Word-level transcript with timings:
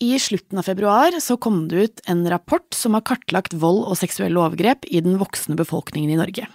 I 0.00 0.18
slutten 0.18 0.58
av 0.58 0.62
februar 0.62 1.20
så 1.20 1.36
kom 1.36 1.66
det 1.68 1.76
ut 1.76 2.00
en 2.06 2.22
rapport 2.30 2.74
som 2.74 2.94
har 2.94 3.02
kartlagt 3.02 3.54
vold 3.58 3.82
og 3.88 3.98
seksuelle 3.98 4.38
overgrep 4.38 4.86
i 4.86 5.02
den 5.02 5.18
voksne 5.18 5.58
befolkningen 5.58 6.12
i 6.14 6.18
Norge. 6.20 6.46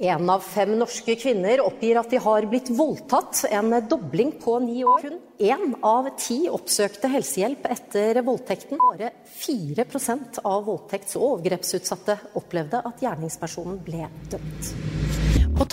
En 0.00 0.30
av 0.32 0.40
fem 0.40 0.70
norske 0.80 1.12
kvinner 1.20 1.60
oppgir 1.60 1.98
at 2.00 2.08
de 2.08 2.16
har 2.24 2.46
blitt 2.48 2.70
voldtatt, 2.72 3.42
en 3.52 3.74
dobling 3.84 4.30
på 4.40 4.54
ni 4.64 4.80
år. 4.80 5.04
Kun 5.04 5.18
én 5.44 5.74
av 5.84 6.08
ti 6.16 6.46
oppsøkte 6.48 7.10
helsehjelp 7.12 7.68
etter 7.68 8.22
voldtekten. 8.24 8.80
Bare 8.80 9.12
4% 9.42 10.40
av 10.40 10.64
voldtekts- 10.70 11.18
og 11.20 11.34
overgrepsutsatte 11.34 12.16
opplevde 12.40 12.80
at 12.80 13.04
gjerningspersonen 13.04 13.76
ble 13.84 14.08
dømt. 14.32 14.72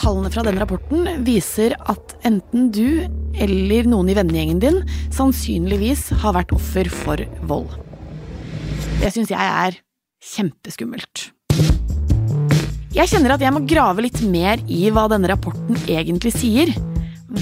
Tallene 0.07 0.29
fra 0.31 0.39
den 0.47 0.55
rapporten 0.55 1.25
viser 1.27 1.73
at 1.91 2.13
enten 2.23 2.69
du 2.71 3.03
eller 3.43 3.89
noen 3.91 4.07
i 4.07 4.15
vennegjengen 4.15 4.61
din 4.63 4.77
sannsynligvis 5.11 6.05
har 6.21 6.37
vært 6.37 6.53
offer 6.55 6.87
for 6.87 7.19
vold. 7.49 7.73
Det 9.01 9.11
syns 9.11 9.33
jeg 9.33 9.51
er 9.65 9.81
kjempeskummelt. 10.23 11.25
Jeg 12.95 13.11
kjenner 13.11 13.35
at 13.35 13.43
jeg 13.43 13.51
må 13.51 13.65
grave 13.67 14.07
litt 14.07 14.23
mer 14.23 14.63
i 14.71 14.85
hva 14.95 15.09
denne 15.11 15.27
rapporten 15.27 15.75
egentlig 15.91 16.37
sier. 16.39 16.71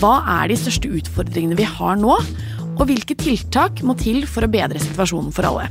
Hva 0.02 0.18
er 0.42 0.50
de 0.50 0.58
største 0.58 0.90
utfordringene 0.90 1.62
vi 1.62 1.70
har 1.70 2.02
nå, 2.02 2.18
og 2.18 2.88
hvilke 2.90 3.14
tiltak 3.14 3.86
må 3.86 3.94
til 4.02 4.26
for 4.26 4.42
å 4.42 4.50
bedre 4.58 4.82
situasjonen 4.82 5.30
for 5.38 5.54
alle? 5.54 5.70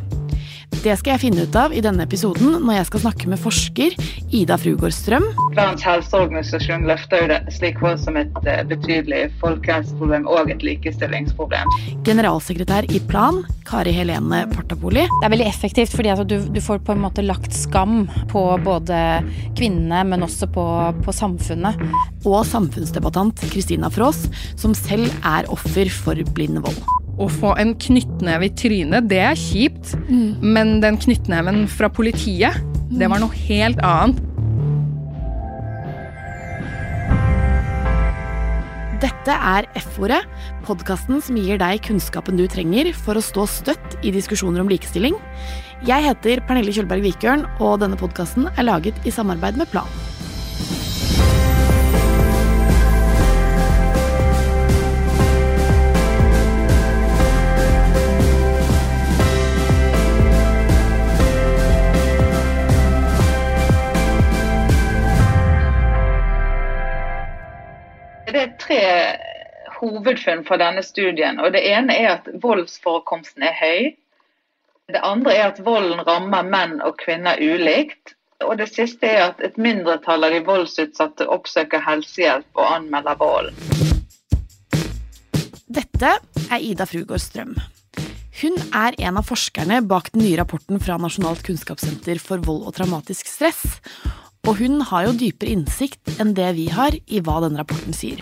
Det 0.73 0.95
skal 1.01 1.15
jeg 1.15 1.23
finne 1.23 1.45
ut 1.47 1.57
av 1.57 1.73
i 1.73 1.83
denne 1.85 2.05
episoden 2.05 2.59
når 2.65 2.79
jeg 2.79 2.89
skal 2.91 3.03
snakke 3.07 3.31
med 3.33 3.41
forsker 3.41 3.95
Ida 4.35 4.57
Frugård 4.61 4.95
Strøm. 4.95 5.27
Verdens 5.57 5.85
helseorganisasjon 5.87 6.87
løfter 6.89 7.23
jo 7.23 7.29
det 7.33 7.39
slik 7.57 7.79
for 7.83 7.99
som 8.01 8.19
et 8.21 8.35
eh, 8.49 8.63
betydelig 8.69 9.27
folkehelseproblem 9.41 10.29
og 10.31 10.53
et 10.53 10.65
likestillingsproblem. 10.67 11.71
Generalsekretær 12.07 12.89
i 12.93 13.01
Plan, 13.09 13.43
Kari 13.69 13.95
Helene 13.97 14.45
Partapoli. 14.53 15.07
Det 15.09 15.29
er 15.29 15.35
veldig 15.37 15.49
effektivt 15.49 15.95
fordi 15.95 16.17
du, 16.29 16.37
du, 16.53 16.61
får 16.65 16.83
på 16.85 16.97
en 16.97 17.05
måte 17.05 17.25
lagt 17.25 17.55
skam 17.57 18.05
på 18.33 18.45
både 18.65 18.99
kvinnene, 19.57 20.05
men 20.11 20.27
også 20.27 20.51
på, 20.53 20.67
på 21.05 21.17
samfunnet. 21.17 21.81
Og 22.25 22.43
samfunnsdebattant 22.49 23.47
Kristina 23.53 23.93
Frås, 23.93 24.27
som 24.61 24.77
selv 24.77 25.09
er 25.23 25.49
offer 25.53 25.93
for 25.93 26.21
blind 26.37 26.61
vold. 26.65 27.04
Å 27.15 27.29
få 27.31 27.55
en 27.63 27.75
knyttneve 27.79 28.49
i 28.49 28.55
trynet, 28.59 29.09
det 29.11 29.21
er 29.23 29.39
kjipt. 29.39 29.95
Mm. 30.09 30.43
Men 30.43 30.79
den 30.83 30.99
knyttneven 31.01 31.65
fra 31.71 31.91
politiet, 31.93 32.59
mm. 32.59 32.97
det 33.01 33.11
var 33.13 33.23
noe 33.23 33.45
helt 33.47 33.83
annet. 33.87 34.23
Dette 39.05 39.35
er 39.37 39.67
F-ordet, 39.77 40.23
podkasten 40.65 41.21
som 41.23 41.37
gir 41.37 41.59
deg 41.61 41.83
kunnskapen 41.85 42.39
du 42.41 42.47
trenger 42.49 42.89
for 42.97 43.19
å 43.19 43.25
stå 43.25 43.45
støtt 43.51 43.99
i 44.01 44.13
diskusjoner 44.15 44.63
om 44.63 44.71
likestilling. 44.71 45.19
Jeg 45.85 46.07
heter 46.07 46.41
Pernille 46.49 46.73
Kjølberg 46.73 47.05
Vikørn, 47.05 47.45
og 47.61 47.83
denne 47.85 48.01
podkasten 48.01 48.49
er 48.55 48.69
laget 48.71 48.97
i 49.05 49.13
samarbeid 49.13 49.61
med 49.61 49.69
Plan. 49.75 49.91
Hovedfunn 69.85 70.45
fra 70.49 70.59
denne 70.61 70.83
studien. 70.83 71.41
og 71.41 71.53
Det 71.53 71.63
ene 71.69 71.97
er 71.97 72.11
at 72.17 72.29
voldsforekomsten 72.43 73.45
er 73.45 73.55
høy. 73.61 73.95
Det 74.93 75.01
andre 75.01 75.37
er 75.37 75.47
at 75.53 75.63
volden 75.65 76.03
rammer 76.07 76.45
menn 76.45 76.81
og 76.85 76.99
kvinner 77.01 77.41
ulikt. 77.41 78.17
Og 78.45 78.59
det 78.59 78.69
siste 78.73 79.09
er 79.09 79.31
at 79.31 79.41
et 79.45 79.57
mindretall 79.61 80.27
av 80.27 80.35
de 80.35 80.43
voldsutsatte 80.45 81.29
oppsøker 81.31 81.81
helsehjelp 81.85 82.59
og 82.59 82.67
anmelder 82.81 83.17
vold. 83.21 83.53
Dette 85.75 86.19
er 86.51 86.61
Ida 86.61 86.85
Frugård 86.87 87.23
Strøm. 87.23 87.55
Hun 88.43 88.59
er 88.75 88.97
en 89.07 89.17
av 89.21 89.29
forskerne 89.29 89.79
bak 89.89 90.11
den 90.13 90.25
nye 90.27 90.41
rapporten 90.41 90.83
fra 90.83 90.99
Nasjonalt 91.01 91.45
kunnskapssenter 91.47 92.19
for 92.21 92.43
vold 92.45 92.67
og 92.69 92.75
traumatisk 92.77 93.31
stress. 93.31 93.63
Og 94.45 94.59
hun 94.61 94.83
har 94.91 95.07
jo 95.07 95.15
dypere 95.17 95.55
innsikt 95.55 96.19
enn 96.21 96.35
det 96.37 96.51
vi 96.59 96.67
har 96.75 96.93
i 96.93 97.23
hva 97.25 97.39
denne 97.47 97.63
rapporten 97.63 97.97
sier. 97.97 98.21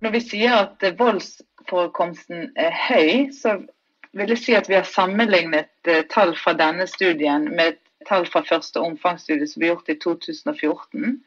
Når 0.00 0.14
vi 0.14 0.20
sier 0.22 0.54
at 0.54 0.84
voldsforekomsten 0.98 2.52
er 2.56 2.74
høy, 2.86 3.32
så 3.34 3.56
vil 4.16 4.30
jeg 4.32 4.42
si 4.42 4.54
at 4.54 4.68
vi 4.70 4.76
har 4.78 4.86
sammenlignet 4.86 5.90
eh, 5.90 6.04
tall 6.12 6.36
fra 6.38 6.54
denne 6.58 6.86
studien 6.86 7.48
med 7.58 7.80
tall 8.06 8.26
fra 8.30 8.44
første 8.46 8.80
omfangsstudie 8.80 9.48
som 9.50 9.62
ble 9.62 9.72
gjort 9.72 9.90
i 9.90 9.98
2014. 10.04 11.18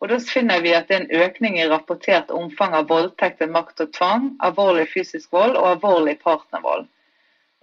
Og 0.00 0.10
Da 0.12 0.18
finner 0.20 0.60
vi 0.60 0.74
at 0.76 0.88
det 0.88 0.96
er 0.96 1.04
en 1.04 1.24
økning 1.24 1.58
i 1.58 1.68
rapportert 1.68 2.30
omfang 2.30 2.76
av 2.76 2.90
voldtekt 2.92 3.40
ved 3.40 3.52
makt 3.52 3.80
og 3.80 3.92
tvang, 3.96 4.28
alvorlig 4.44 4.86
fysisk 4.92 5.32
vold 5.32 5.56
og 5.56 5.70
alvorlig 5.70 6.18
partnervold. 6.22 6.86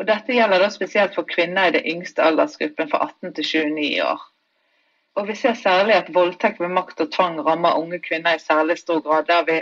Og 0.02 0.08
Dette 0.10 0.34
gjelder 0.34 0.64
da 0.64 0.70
spesielt 0.74 1.14
for 1.16 1.30
kvinner 1.30 1.70
i 1.70 1.76
den 1.78 1.86
yngste 1.96 2.26
aldersgruppen 2.26 2.90
fra 2.90 3.06
18 3.06 3.36
til 3.38 3.46
29 3.70 4.08
år. 4.08 4.24
Og 5.16 5.28
Vi 5.28 5.36
ser 5.38 5.54
særlig 5.54 5.96
at 5.96 6.14
voldtekt 6.14 6.60
ved 6.60 6.74
makt 6.74 7.06
og 7.06 7.12
tvang 7.14 7.38
rammer 7.46 7.78
unge 7.78 8.00
kvinner 8.02 8.36
i 8.36 8.42
særlig 8.42 8.80
stor 8.82 9.00
grad, 9.06 9.30
der 9.30 9.46
vi 9.46 9.62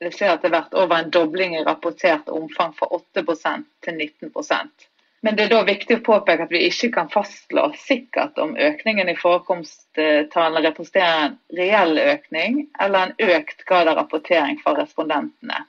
vi 0.00 0.10
ser 0.12 0.32
at 0.32 0.42
det 0.42 0.50
har 0.50 0.62
vært 0.62 0.78
over 0.80 0.96
en 0.96 1.10
dobling 1.12 1.56
i 1.58 1.64
rapportert 1.66 2.30
omfang 2.32 2.72
fra 2.76 2.88
8% 2.96 3.66
til 3.84 4.00
19% 4.00 4.86
Men 5.26 5.36
det 5.36 5.44
er 5.44 5.52
da 5.52 5.60
viktig 5.68 5.98
å 5.98 6.04
påpeke 6.06 6.46
at 6.46 6.54
vi 6.54 6.62
ikke 6.68 6.88
kan 6.94 7.10
fastslå 7.12 7.66
sikkert 7.76 8.38
om 8.40 8.54
økningen 8.56 9.12
i 9.12 9.18
forekomsttallene 9.20 10.64
representerer 10.70 11.26
en 11.26 11.36
reell 11.58 12.00
økning 12.00 12.62
eller 12.80 13.10
en 13.10 13.36
økt 13.36 13.66
grad 13.68 13.90
av 13.92 14.00
rapportering 14.00 14.56
fra 14.62 14.78
respondentene. 14.78 15.66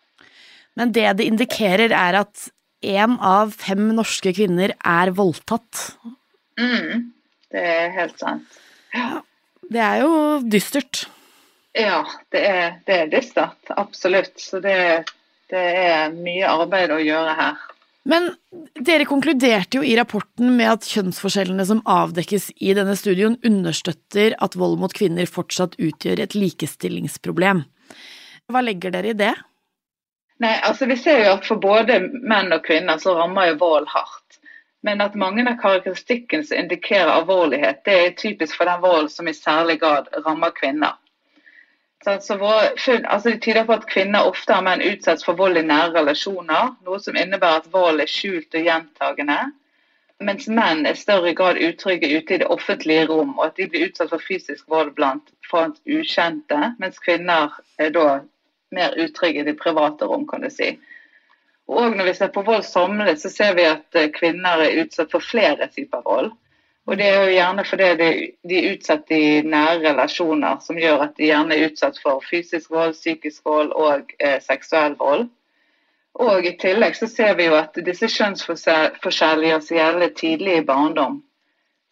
Men 0.80 0.94
det 0.96 1.10
det 1.20 1.28
indikerer, 1.28 1.92
er 1.92 2.22
at 2.22 2.48
én 2.82 3.18
av 3.20 3.52
fem 3.60 3.92
norske 3.98 4.32
kvinner 4.32 4.72
er 4.80 5.12
voldtatt. 5.18 5.98
Mm, 6.56 7.12
det 7.52 7.66
er 7.76 7.92
helt 7.98 8.24
sant. 8.24 8.62
Ja. 8.96 9.20
Det 9.72 9.84
er 9.84 10.02
jo 10.06 10.14
dystert. 10.48 11.06
Ja, 11.78 12.04
det 12.34 12.42
er, 12.48 12.72
det 12.88 12.96
er 12.98 13.12
dystert. 13.12 13.74
Absolutt. 13.80 14.34
Så 14.40 14.60
det, 14.64 14.76
det 15.52 15.62
er 15.84 16.16
mye 16.16 16.50
arbeid 16.50 16.92
å 16.92 17.00
gjøre 17.00 17.36
her. 17.38 17.68
Men 18.04 18.32
dere 18.82 19.06
konkluderte 19.06 19.78
jo 19.78 19.86
i 19.86 19.94
rapporten 19.98 20.56
med 20.58 20.72
at 20.72 20.88
kjønnsforskjellene 20.90 21.66
som 21.70 21.84
avdekkes 21.86 22.50
i 22.58 22.74
denne 22.78 22.96
studien, 22.98 23.38
understøtter 23.46 24.34
at 24.42 24.58
vold 24.58 24.80
mot 24.82 24.94
kvinner 24.98 25.30
fortsatt 25.30 25.78
utgjør 25.78 26.24
et 26.24 26.36
likestillingsproblem. 26.36 27.62
Hva 28.52 28.64
legger 28.66 28.96
dere 28.96 29.14
i 29.14 29.20
det? 29.20 29.36
Nei, 30.42 30.56
altså 30.66 30.88
Vi 30.90 30.98
ser 30.98 31.22
jo 31.28 31.36
at 31.36 31.46
for 31.46 31.62
både 31.62 32.00
menn 32.10 32.50
og 32.56 32.66
kvinner 32.66 32.98
så 32.98 33.14
rammer 33.20 33.52
jo 33.52 33.60
vold 33.62 33.86
hardt. 33.94 34.40
Men 34.82 35.04
at 35.06 35.14
mange 35.14 35.46
av 35.46 35.60
karakteristikkene 35.62 36.48
som 36.48 36.58
indikerer 36.58 37.12
alvorlighet, 37.14 37.84
det 37.86 37.98
er 38.00 38.16
typisk 38.18 38.58
for 38.58 38.66
den 38.66 38.82
volden 38.82 39.12
som 39.14 39.30
i 39.30 39.38
særlig 39.38 39.78
grad 39.84 40.10
rammer 40.26 40.56
kvinner. 40.58 40.98
Så 42.04 42.38
funn, 42.78 43.06
altså 43.06 43.38
tyder 43.38 43.66
på 43.66 43.76
at 43.78 43.86
kvinner 43.90 44.26
ofte 44.26 44.56
har 44.58 44.64
menn 44.66 44.82
utsatt 44.82 45.22
for 45.26 45.38
vold 45.38 45.60
i 45.60 45.62
nære 45.62 45.94
relasjoner, 46.00 46.72
noe 46.86 47.00
som 47.00 47.18
innebærer 47.18 47.62
at 47.62 47.68
vold 47.74 48.02
er 48.02 48.10
skjult 48.10 48.58
og 48.58 48.66
gjentagende. 48.66 49.38
Mens 50.22 50.48
menn 50.50 50.86
er 50.90 50.98
større 50.98 51.34
grad 51.38 51.60
utrygge 51.62 52.10
ute 52.10 52.36
i 52.36 52.40
det 52.42 52.50
offentlige 52.50 53.06
rom, 53.10 53.36
og 53.38 53.48
at 53.48 53.62
de 53.62 53.68
blir 53.70 53.88
utsatt 53.90 54.10
for 54.10 54.22
fysisk 54.22 54.66
vold 54.70 54.96
blant 54.98 55.30
for 55.50 55.74
ukjente, 55.86 56.60
mens 56.82 57.02
kvinner 57.02 57.54
er 57.78 57.94
da 57.94 58.08
mer 58.74 58.98
utrygge 59.02 59.42
i 59.42 59.48
det 59.50 59.58
private 59.62 60.10
rom, 60.10 60.26
kan 60.30 60.42
du 60.42 60.50
si. 60.50 60.74
Og 61.72 61.96
når 61.98 62.10
vi 62.10 62.14
ser 62.18 62.34
på 62.34 62.44
vold 62.46 62.64
samlet, 62.66 63.22
så 63.22 63.30
ser 63.30 63.56
vi 63.56 63.66
at 63.70 63.98
eh, 63.98 64.10
kvinner 64.14 64.66
er 64.66 64.82
utsatt 64.84 65.14
for 65.14 65.24
flere 65.24 65.70
typer 65.72 66.02
vold. 66.06 66.32
Og 66.90 66.98
det 66.98 67.08
er 67.08 67.20
jo 67.22 67.34
gjerne 67.36 67.64
fordi 67.68 67.90
de 68.50 68.56
er 68.58 68.72
utsatt 68.74 69.12
i 69.14 69.42
nære 69.46 69.84
relasjoner, 69.84 70.58
som 70.66 70.80
gjør 70.82 71.06
at 71.06 71.14
de 71.18 71.28
gjerne 71.30 71.56
er 71.56 71.70
utsatt 71.70 72.00
for 72.02 72.24
fysisk 72.26 72.72
vold, 72.74 72.96
psykisk 72.98 73.46
vold 73.46 73.72
og 73.78 74.16
eh, 74.20 74.40
seksuell 74.42 74.98
vold. 75.00 75.28
Og 76.22 76.46
i 76.46 76.56
tillegg 76.60 76.98
så 76.98 77.08
ser 77.08 77.38
vi 77.38 77.48
jo 77.48 77.56
at 77.56 77.78
disse 77.86 78.10
kjønnsforskjellene 78.12 79.52
gjør 79.52 79.62
seg 79.68 79.78
gjeldende 79.78 80.10
tidlig 80.18 80.58
i 80.58 80.66
barndom. 80.68 81.22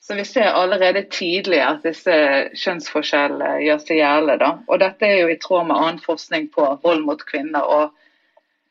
Så 0.01 0.15
vi 0.15 0.25
ser 0.25 0.56
allerede 0.57 1.06
tidlig 1.12 1.62
at 1.63 1.85
disse 1.85 2.15
kjønnsforskjellene 2.57 3.59
gjør 3.63 3.81
seg 3.85 4.01
gjeldende. 4.01 4.51
Og 4.68 4.81
dette 4.81 5.07
er 5.07 5.21
jo 5.21 5.31
i 5.31 5.39
tråd 5.39 5.69
med 5.69 5.77
annen 5.77 6.03
forskning 6.03 6.50
på 6.56 6.65
vold 6.83 7.06
mot 7.06 7.24
kvinner. 7.30 7.63
og 7.63 7.95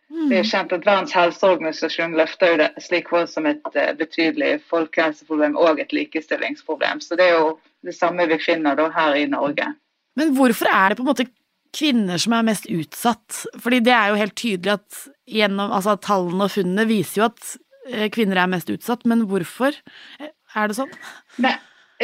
det 0.09 0.39
er 0.39 0.47
kjent 0.49 0.73
at 0.73 0.87
Verdens 0.87 1.13
helseorganisasjon 1.13 2.15
løfter 2.17 2.55
jo 2.55 2.61
det 2.63 2.69
slik 2.81 3.11
vold 3.13 3.29
som 3.29 3.47
et 3.49 3.75
uh, 3.77 3.91
betydelig 3.99 4.55
folkehelseproblem 4.71 5.59
og 5.61 5.83
et 5.83 5.93
likestillingsproblem. 5.93 7.03
Så 7.05 7.19
det 7.19 7.29
er 7.29 7.37
jo 7.37 7.51
det 7.85 7.95
samme 7.97 8.25
vi 8.31 8.41
finner 8.41 8.79
da 8.79 8.89
her 8.95 9.19
i 9.21 9.27
Norge. 9.29 9.69
Men 10.19 10.33
hvorfor 10.37 10.71
er 10.73 10.91
det 10.91 10.99
på 10.99 11.05
en 11.05 11.11
måte 11.11 11.29
kvinner 11.77 12.21
som 12.21 12.35
er 12.39 12.49
mest 12.49 12.67
utsatt? 12.73 13.43
Fordi 13.61 13.83
det 13.85 13.95
er 13.95 14.11
jo 14.11 14.21
helt 14.23 14.37
tydelig 14.41 14.79
at 14.79 15.03
gjennom 15.29 15.73
Altså 15.77 15.99
tallene 16.01 16.49
og 16.49 16.55
funnene 16.57 16.89
viser 16.89 17.21
jo 17.21 17.29
at 17.29 17.53
eh, 17.93 18.09
kvinner 18.15 18.41
er 18.41 18.51
mest 18.51 18.73
utsatt, 18.73 19.05
men 19.05 19.27
hvorfor 19.29 19.77
er 19.77 20.71
det 20.71 20.79
sånn? 20.79 20.91
Nei, 21.45 21.53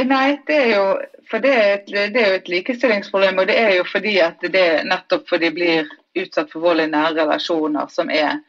nei 0.05 0.27
det 0.47 0.61
er 0.61 0.71
jo 0.77 0.87
for 1.31 1.41
det 1.41 1.57
er, 1.57 1.71
et, 1.79 1.89
det 2.13 2.21
er 2.21 2.35
jo 2.35 2.41
et 2.43 2.51
likestillingsproblem, 2.53 3.41
og 3.41 3.49
det 3.49 3.57
er 3.57 3.79
jo 3.79 3.87
fordi 3.89 4.19
at 4.21 4.45
det 4.53 4.67
nettopp 4.93 5.25
fordi 5.33 5.49
blir 5.57 5.89
utsatt 6.15 6.53
for 6.53 6.65
vold 6.65 6.85
i 6.85 6.91
nære 6.91 7.17
relasjoner 7.23 7.91
som 7.93 8.11
er 8.11 8.41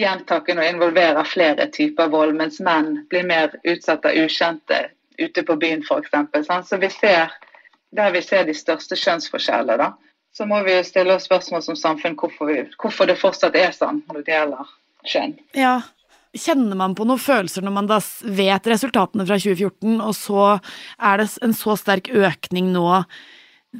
gjentakende 0.00 0.64
og 0.64 0.74
involverer 0.74 1.26
flere 1.28 1.68
typer 1.74 2.10
vold, 2.10 2.34
mens 2.38 2.60
menn 2.60 3.04
blir 3.10 3.26
mer 3.26 3.54
utsatt 3.62 4.06
av 4.06 4.16
ukjente 4.18 4.80
ute 5.18 5.44
på 5.46 5.56
byen 5.56 5.84
f.eks. 5.86 6.68
Så 6.68 6.80
vi 6.82 6.90
ser 6.90 7.34
der 7.94 8.10
vi 8.10 8.22
ser 8.26 8.46
de 8.48 8.54
største 8.58 8.98
kjønnsforskjellene, 8.98 9.76
da, 9.78 9.92
så 10.34 10.46
må 10.50 10.58
vi 10.66 10.74
jo 10.74 10.86
stille 10.86 11.14
oss 11.14 11.28
spørsmål 11.28 11.62
som 11.62 11.76
samfunn 11.78 12.16
hvorfor, 12.18 12.50
vi, 12.50 12.64
hvorfor 12.82 13.06
det 13.06 13.20
fortsatt 13.20 13.54
er 13.54 13.70
sånn 13.74 14.02
når 14.08 14.24
det 14.24 14.34
gjelder 14.34 14.72
kjønn. 15.12 15.36
Ja, 15.54 15.76
Kjenner 16.34 16.74
man 16.74 16.96
på 16.98 17.04
noen 17.06 17.20
følelser 17.22 17.62
når 17.62 17.72
man 17.76 17.86
da 17.86 18.00
vet 18.26 18.66
resultatene 18.66 19.22
fra 19.28 19.36
2014, 19.38 20.00
og 20.02 20.14
så 20.18 20.46
er 20.98 21.20
det 21.20 21.28
en 21.46 21.54
så 21.54 21.76
sterk 21.78 22.10
økning 22.10 22.72
nå? 22.74 22.88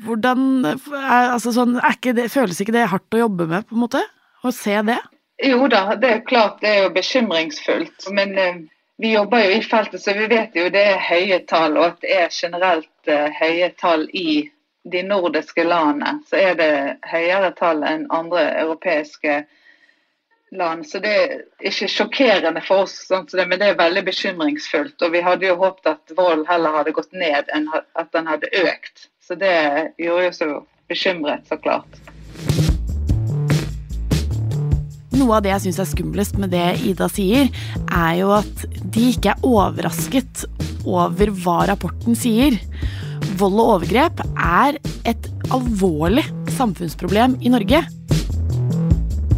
Hvordan 0.03 0.65
altså 0.67 1.53
sånn, 1.55 1.77
ikke 1.79 2.15
det, 2.17 2.27
Føles 2.33 2.59
ikke 2.61 2.75
det 2.75 2.89
hardt 2.91 3.15
å 3.15 3.25
jobbe 3.25 3.47
med, 3.51 3.67
på 3.69 3.77
en 3.77 3.85
måte? 3.85 4.03
Å 4.43 4.51
se 4.53 4.75
det? 4.87 4.99
Jo 5.43 5.69
da, 5.71 5.95
det 5.99 6.11
er 6.11 6.25
klart 6.27 6.61
det 6.63 6.71
er 6.71 6.83
jo 6.85 6.95
bekymringsfullt. 6.95 8.09
Men 8.15 8.35
eh, 8.39 8.59
vi 9.03 9.15
jobber 9.15 9.45
jo 9.45 9.55
i 9.57 9.63
feltet, 9.63 10.03
så 10.03 10.15
vi 10.19 10.27
vet 10.31 10.55
jo 10.55 10.69
det 10.71 10.83
er 10.95 11.03
høye 11.03 11.41
tall, 11.51 11.79
og 11.79 11.87
at 11.93 12.05
det 12.05 12.13
er 12.19 12.35
generelt 12.35 13.11
eh, 13.11 13.31
høye 13.41 13.71
tall 13.81 14.07
i 14.15 14.45
de 14.85 15.03
nordiske 15.03 15.65
landene. 15.65 16.21
Så 16.29 16.39
er 16.39 16.59
det 16.61 16.73
høyere 17.11 17.55
tall 17.59 17.83
enn 17.89 18.07
andre 18.15 18.45
europeiske 18.63 19.41
land. 20.55 20.87
Så 20.87 21.01
det 21.03 21.15
er 21.15 21.35
ikke 21.71 21.89
sjokkerende 21.91 22.63
for 22.67 22.85
oss, 22.85 22.95
sånn 23.09 23.27
det, 23.33 23.49
men 23.49 23.59
det 23.63 23.73
er 23.73 23.81
veldig 23.81 24.05
bekymringsfullt. 24.11 25.01
Og 25.03 25.17
vi 25.17 25.25
hadde 25.25 25.49
jo 25.49 25.59
håpet 25.63 25.91
at 25.97 26.15
vold 26.19 26.47
heller 26.51 26.79
hadde 26.79 26.95
gått 26.95 27.13
ned 27.17 27.51
enn 27.57 27.67
at 27.75 28.13
den 28.15 28.31
hadde 28.31 28.53
økt. 28.63 29.09
Så 29.25 29.35
det 29.41 29.95
gjorde 29.97 30.25
jo 30.27 30.33
så 30.37 30.47
bekymret, 30.91 31.47
så 31.49 31.57
klart. 31.57 32.01
Noe 35.15 35.39
av 35.39 35.45
det 35.47 35.55
jeg 35.55 35.63
syns 35.65 35.79
er 35.81 35.89
skumlest 35.89 36.37
med 36.43 36.53
det 36.53 36.67
Ida 36.85 37.09
sier, 37.09 37.49
er 37.89 38.13
jo 38.19 38.35
at 38.37 38.65
de 38.93 39.07
ikke 39.15 39.33
er 39.33 39.47
overrasket 39.47 40.45
over 40.85 41.33
hva 41.41 41.63
rapporten 41.71 42.19
sier. 42.19 42.59
Vold 43.41 43.57
og 43.63 43.71
overgrep 43.79 44.21
er 44.35 44.77
et 45.09 45.31
alvorlig 45.55 46.27
samfunnsproblem 46.59 47.39
i 47.41 47.53
Norge. 47.55 47.81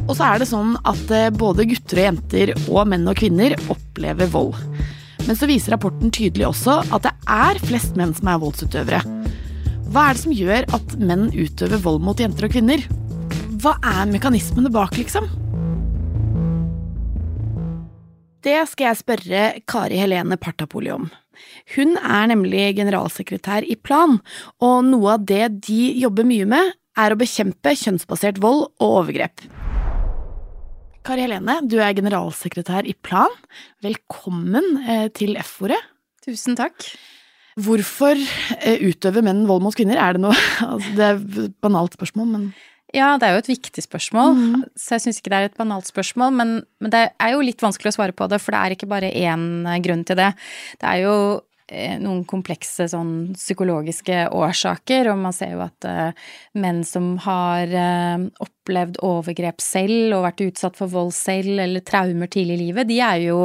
Og 0.07 0.15
så 0.17 0.33
er 0.33 0.43
det 0.43 0.51
sånn 0.51 0.75
at 0.87 1.15
eh, 1.15 1.31
både 1.35 1.67
gutter 1.71 2.01
og 2.01 2.09
jenter 2.09 2.53
og 2.67 2.91
menn 2.91 3.07
og 3.07 3.19
kvinner 3.19 3.55
opplever 3.71 4.31
vold. 4.35 4.59
Men 5.27 5.39
så 5.39 5.47
viser 5.51 5.75
rapporten 5.75 6.11
tydelig 6.15 6.49
også 6.51 6.81
at 6.95 7.07
det 7.07 7.15
er 7.31 7.63
flest 7.67 7.99
menn 7.99 8.15
som 8.15 8.31
er 8.31 8.43
voldsutøvere. 8.43 9.03
Hva 9.97 10.11
er 10.11 10.19
det 10.19 10.21
som 10.27 10.33
gjør 10.37 10.67
at 10.77 10.91
menn 11.01 11.31
utøver 11.33 11.81
vold 11.81 12.03
mot 12.05 12.19
jenter 12.21 12.45
og 12.45 12.53
kvinner? 12.53 12.83
Hva 13.63 13.71
er 13.81 14.11
mekanismene 14.11 14.69
bak, 14.69 14.93
liksom? 15.01 15.25
Det 18.45 18.59
skal 18.69 18.91
jeg 18.91 18.99
spørre 19.01 19.47
Kari 19.65 19.97
Helene 19.97 20.37
Partapoli 20.37 20.93
om. 20.93 21.09
Hun 21.79 21.97
er 21.97 22.29
nemlig 22.29 22.67
generalsekretær 22.77 23.65
i 23.65 23.79
Plan, 23.81 24.19
og 24.61 24.77
noe 24.91 25.17
av 25.17 25.25
det 25.33 25.49
de 25.71 25.81
jobber 26.03 26.29
mye 26.29 26.45
med, 26.53 26.77
er 27.01 27.17
å 27.17 27.21
bekjempe 27.25 27.73
kjønnsbasert 27.73 28.45
vold 28.45 28.67
og 28.77 29.01
overgrep. 29.01 29.49
Kari 31.09 31.25
Helene, 31.25 31.63
du 31.65 31.81
er 31.81 31.97
generalsekretær 31.97 32.85
i 32.85 32.93
Plan. 33.01 33.33
Velkommen 33.81 34.75
eh, 34.85 35.07
til 35.17 35.41
F-ordet. 35.41 35.81
Tusen 36.29 36.61
takk. 36.61 36.85
Hvorfor 37.57 38.21
eh, 38.61 38.83
utøver 38.85 39.25
menn 39.25 39.47
vold 39.49 39.65
mot 39.65 39.77
kvinner? 39.77 39.97
Er 39.97 40.17
det 40.17 40.25
noe 40.27 40.37
altså, 40.73 40.95
Det 40.97 41.05
er 41.07 41.21
et 41.47 41.61
banalt 41.65 41.97
spørsmål, 41.97 42.33
men 42.33 42.49
ja, 42.95 43.17
det 43.19 43.27
er 43.27 43.35
jo 43.35 43.41
et 43.43 43.49
viktig 43.51 43.83
spørsmål, 43.83 44.37
mm. 44.39 44.61
så 44.79 44.95
jeg 44.95 45.03
syns 45.03 45.19
ikke 45.19 45.33
det 45.33 45.39
er 45.39 45.49
et 45.51 45.57
banalt 45.59 45.89
spørsmål. 45.91 46.31
Men, 46.33 46.53
men, 46.81 46.93
det 46.95 47.01
er 47.21 47.33
jo 47.35 47.43
litt 47.45 47.61
vanskelig 47.61 47.91
å 47.91 47.97
svare 47.99 48.15
på 48.17 48.29
det, 48.31 48.39
for 48.41 48.55
det 48.55 48.61
er 48.61 48.75
ikke 48.77 48.89
bare 48.89 49.11
én 49.11 49.67
grunn 49.85 50.05
til 50.07 50.17
det. 50.17 50.31
Det 50.81 50.87
er 50.87 51.03
jo 51.03 51.17
Eh, 51.19 51.46
noen 51.67 52.21
komplekse 52.29 52.85
sånn 52.91 53.33
psykologiske 53.35 54.29
årsaker, 54.35 55.09
og 55.11 55.19
man 55.19 55.35
ser 55.35 55.57
jo 55.57 55.65
at 55.65 55.87
uh, 55.89 56.29
menn 56.55 56.85
som 56.87 57.17
har 57.25 57.73
uh, 57.75 58.27
opplevd 58.45 59.01
overgrep 59.07 59.59
selv 59.65 60.15
og 60.15 60.27
vært 60.29 60.45
utsatt 60.47 60.79
for 60.79 60.93
vold 60.93 61.11
selv 61.17 61.59
eller 61.65 61.83
traumer 61.87 62.31
tidlig 62.31 62.61
i 62.61 62.63
livet, 62.69 62.87
de 62.87 63.01
er 63.03 63.25
jo 63.25 63.41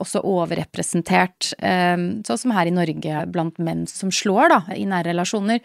også 0.00 0.24
overrepresentert, 0.24 1.50
uh, 1.60 2.22
sånn 2.24 2.42
som 2.44 2.56
her 2.56 2.72
i 2.72 2.74
Norge 2.74 3.26
blant 3.34 3.60
menn 3.60 3.84
som 3.90 4.12
slår, 4.14 4.54
da, 4.54 4.62
i 4.72 4.88
nære 4.88 5.12
relasjoner. 5.12 5.60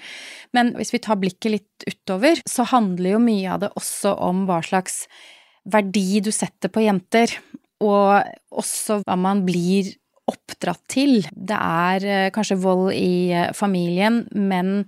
Men 0.51 0.75
hvis 0.75 0.91
vi 0.95 1.03
tar 1.03 1.21
blikket 1.23 1.55
litt 1.55 1.87
utover, 1.87 2.43
så 2.43 2.67
handler 2.67 3.15
jo 3.15 3.23
mye 3.23 3.55
av 3.55 3.63
det 3.63 3.73
også 3.79 4.17
om 4.27 4.43
hva 4.49 4.59
slags 4.65 5.05
verdi 5.71 6.19
du 6.19 6.33
setter 6.35 6.67
på 6.67 6.83
jenter, 6.83 7.31
og 7.83 8.23
også 8.51 9.01
hva 9.03 9.15
man 9.19 9.43
blir 9.47 9.95
oppdratt 10.29 10.83
til. 10.91 11.19
Det 11.31 11.57
er 11.57 12.05
eh, 12.07 12.29
kanskje 12.35 12.61
vold 12.63 12.93
i 12.95 13.33
eh, 13.33 13.51
familien, 13.57 14.23
men 14.31 14.79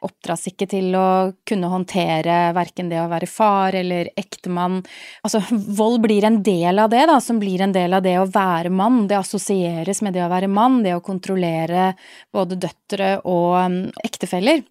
oppdras 0.00 0.46
ikke 0.48 0.64
til 0.70 0.94
å 0.96 1.32
kunne 1.48 1.68
håndtere 1.68 2.54
verken 2.56 2.88
det 2.88 3.02
å 3.02 3.08
være 3.10 3.28
far 3.28 3.76
eller 3.76 4.08
ektemann. 4.18 4.78
Altså, 5.26 5.42
vold 5.50 6.00
blir 6.06 6.24
en 6.24 6.40
del 6.44 6.80
av 6.80 6.88
det, 6.92 7.04
da, 7.10 7.18
som 7.20 7.40
blir 7.42 7.60
en 7.60 7.74
del 7.76 7.98
av 7.98 8.04
det 8.06 8.16
å 8.20 8.28
være 8.30 8.72
mann. 8.72 9.02
Det 9.10 9.18
assosieres 9.18 10.00
med 10.04 10.16
det 10.16 10.24
å 10.24 10.32
være 10.32 10.48
mann, 10.48 10.80
det 10.86 10.96
å 10.96 11.04
kontrollere 11.04 11.92
både 12.32 12.58
døtre 12.60 13.18
og 13.28 13.58
mm, 13.60 13.80
ektefeller. 14.08 14.64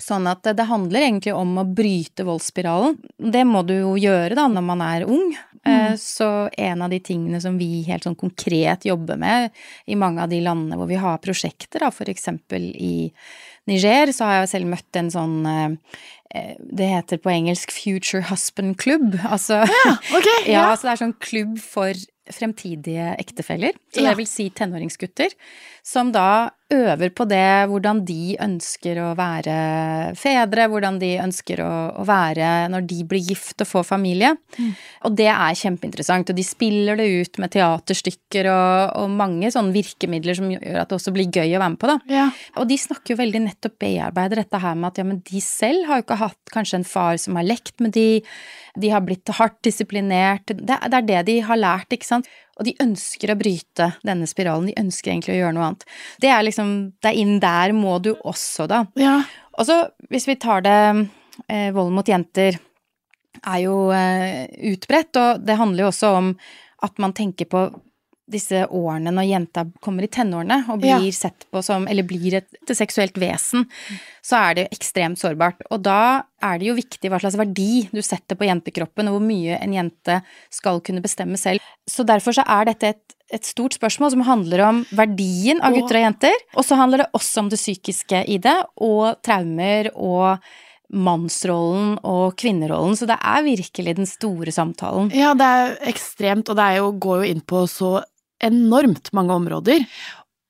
Sånn 0.00 0.24
at 0.30 0.46
det 0.56 0.64
handler 0.68 1.04
egentlig 1.04 1.34
om 1.36 1.58
å 1.60 1.66
bryte 1.68 2.24
voldsspiralen. 2.24 2.96
Det 3.20 3.44
må 3.44 3.60
du 3.68 3.74
jo 3.76 3.94
gjøre 4.00 4.38
da 4.38 4.46
når 4.48 4.64
man 4.64 4.84
er 4.84 5.06
ung, 5.08 5.34
Mm. 5.66 5.92
Eh, 5.92 5.96
så 5.96 6.48
en 6.56 6.82
av 6.82 6.90
de 6.90 7.00
tingene 7.00 7.40
som 7.40 7.58
vi 7.60 7.82
helt 7.84 8.06
sånn 8.06 8.16
konkret 8.16 8.86
jobber 8.88 9.18
med 9.20 9.50
i 9.84 9.98
mange 9.98 10.22
av 10.22 10.30
de 10.32 10.40
landene 10.40 10.78
hvor 10.80 10.88
vi 10.88 11.00
har 11.00 11.20
prosjekter, 11.20 11.82
da 11.84 11.90
for 11.92 12.08
eksempel 12.08 12.70
i 12.72 13.10
Niger, 13.68 14.12
så 14.16 14.24
har 14.24 14.40
jeg 14.40 14.52
selv 14.54 14.70
møtt 14.72 14.96
en 14.96 15.10
sånn 15.12 15.36
eh, 15.50 15.98
eh, 16.32 16.54
det 16.58 16.88
heter 16.94 17.20
på 17.20 17.32
engelsk 17.34 17.74
Future 17.76 18.24
Husband 18.30 18.78
Club. 18.80 19.18
Altså, 19.28 19.60
ja, 19.68 19.98
okay, 20.16 20.38
ja. 20.54 20.70
ja, 20.70 20.72
så 20.72 20.88
det 20.88 20.94
er 20.94 21.04
sånn 21.04 21.18
klubb 21.20 21.60
for 21.60 22.08
fremtidige 22.30 23.10
ektefeller, 23.18 23.74
så 23.90 24.04
det 24.06 24.12
vil 24.20 24.28
si 24.30 24.44
tenåringsgutter, 24.54 25.32
som 25.86 26.10
da 26.12 26.50
øver 26.70 27.10
på 27.10 27.24
det, 27.26 27.66
hvordan 27.70 28.02
de 28.06 28.36
ønsker 28.42 29.00
å 29.02 29.08
være 29.18 29.54
fedre, 30.18 30.68
hvordan 30.70 31.00
de 31.00 31.10
ønsker 31.18 31.62
å, 31.64 31.70
å 31.98 32.04
være 32.06 32.68
når 32.70 32.84
de 32.90 32.98
blir 33.10 33.24
gift 33.32 33.64
og 33.64 33.68
får 33.68 33.86
familie. 33.88 34.32
Mm. 34.54 34.68
Og 35.08 35.16
det 35.18 35.28
er 35.32 35.58
kjempeinteressant, 35.58 36.30
og 36.30 36.38
de 36.38 36.44
spiller 36.46 37.00
det 37.00 37.08
ut 37.10 37.40
med 37.42 37.52
teaterstykker 37.56 38.50
og, 38.52 38.94
og, 39.00 39.16
mange 39.20 39.50
sånne 39.50 39.74
virkemidler 39.74 40.38
som 40.38 40.52
gjør 40.52 40.78
at 40.84 40.92
det 40.92 40.98
også 41.00 41.14
blir 41.16 41.30
gøy 41.30 41.56
å 41.56 41.62
være 41.62 41.72
med 41.74 41.80
på, 41.82 41.90
da. 41.90 41.98
Ja. 42.12 42.28
Og 42.62 42.70
de 42.70 42.78
snakker 42.78 43.14
jo 43.14 43.20
veldig 43.20 43.42
nettopp 43.48 43.78
bearbeider 43.82 44.44
dette 44.44 44.62
her 44.62 44.78
med 44.78 44.92
at 44.92 45.02
ja, 45.02 45.08
men 45.08 45.22
de 45.26 45.42
selv 45.44 45.88
har 45.88 45.98
jo 45.98 46.06
ikke 46.06 46.20
hatt 46.22 46.54
kanskje 46.54 46.80
en 46.80 46.86
far 46.86 47.18
som 47.20 47.38
har 47.40 47.48
lekt 47.48 47.82
med 47.82 47.96
de, 47.96 48.22
de 48.78 48.94
har 48.94 49.02
blitt 49.02 49.34
hardt 49.40 49.58
disiplinert, 49.66 50.54
det, 50.54 50.78
det 50.86 51.02
er 51.02 51.10
det 51.10 51.24
de 51.32 51.40
har 51.48 51.58
lært, 51.58 51.90
ikke 51.98 52.12
sant. 52.12 52.30
Og 52.60 52.66
de 52.68 52.76
ønsker 52.84 53.32
å 53.32 53.38
bryte 53.40 53.86
denne 54.04 54.28
spiralen, 54.28 54.68
de 54.68 54.80
ønsker 54.80 55.14
egentlig 55.14 55.32
å 55.32 55.38
gjøre 55.38 55.56
noe 55.56 55.68
annet. 55.70 55.86
Det 56.20 56.28
er 56.28 56.44
liksom, 56.44 56.72
det 57.00 57.12
er 57.12 57.20
inn 57.22 57.38
der 57.40 57.72
må 57.76 57.96
du 58.04 58.12
også, 58.18 58.68
da. 58.68 58.84
Ja. 59.00 59.22
Og 59.56 59.68
så, 59.68 59.78
hvis 60.12 60.28
vi 60.28 60.36
tar 60.40 60.64
det 60.66 60.80
eh, 61.48 61.70
Vold 61.72 61.94
mot 61.96 62.08
jenter 62.08 62.58
er 63.40 63.62
jo 63.62 63.76
eh, 63.96 64.44
utbredt, 64.72 65.16
og 65.16 65.46
det 65.46 65.56
handler 65.56 65.86
jo 65.86 65.92
også 65.94 66.12
om 66.18 66.34
at 66.84 67.00
man 67.00 67.16
tenker 67.16 67.48
på 67.48 67.64
disse 68.32 68.62
årene 68.66 69.12
når 69.14 69.28
jenta 69.28 69.64
kommer 69.82 70.06
i 70.06 70.10
tenårene 70.12 70.62
og 70.70 70.80
blir 70.82 71.08
ja. 71.08 71.14
sett 71.14 71.46
på 71.50 71.62
som 71.64 71.86
Eller 71.90 72.06
blir 72.06 72.38
et, 72.40 72.48
et, 72.62 72.72
seksuelt 72.76 73.18
vesen, 73.20 73.66
så 74.22 74.40
er 74.40 74.58
det 74.58 74.66
ekstremt 74.74 75.20
sårbart. 75.20 75.62
Og 75.70 75.82
da 75.84 76.24
er 76.44 76.60
det 76.60 76.70
jo 76.70 76.78
viktig 76.78 77.10
hva 77.10 77.20
slags 77.22 77.38
verdi 77.40 77.86
du 77.92 78.00
setter 78.04 78.38
på 78.38 78.48
jentekroppen, 78.48 79.10
og 79.10 79.18
hvor 79.18 79.26
mye 79.26 79.58
en 79.60 79.76
jente 79.76 80.20
skal 80.52 80.82
kunne 80.84 81.04
bestemme 81.04 81.40
selv. 81.40 81.64
Så 81.88 82.06
derfor 82.06 82.36
så 82.36 82.46
er 82.46 82.70
dette 82.70 82.94
et, 82.94 83.18
et 83.34 83.46
stort 83.46 83.76
spørsmål 83.76 84.14
som 84.14 84.26
handler 84.26 84.64
om 84.68 84.82
verdien 84.96 85.62
av 85.62 85.76
gutter 85.76 86.00
og 86.00 86.08
jenter. 86.08 86.42
Og 86.56 86.66
så 86.66 86.80
handler 86.80 87.04
det 87.04 87.12
også 87.18 87.44
om 87.44 87.52
det 87.52 87.60
psykiske 87.60 88.24
i 88.30 88.40
det, 88.42 88.58
og 88.80 89.20
traumer 89.26 89.92
og 89.94 90.40
mannsrollen 90.90 91.94
og 92.06 92.34
kvinnerollen, 92.40 92.96
så 92.98 93.06
det 93.08 93.16
er 93.22 93.46
virkelig 93.46 93.96
den 94.00 94.08
store 94.10 94.52
samtalen. 94.54 95.10
Ja, 95.14 95.34
det 95.38 95.46
er 95.46 95.76
ekstremt, 95.90 96.50
og 96.50 96.58
det 96.58 96.70
jo, 96.78 96.90
går 96.98 97.22
jo 97.22 97.34
inn 97.34 97.44
på 97.46 97.64
så 97.70 98.00
enormt 98.44 99.12
mange 99.16 99.36
områder. 99.36 99.84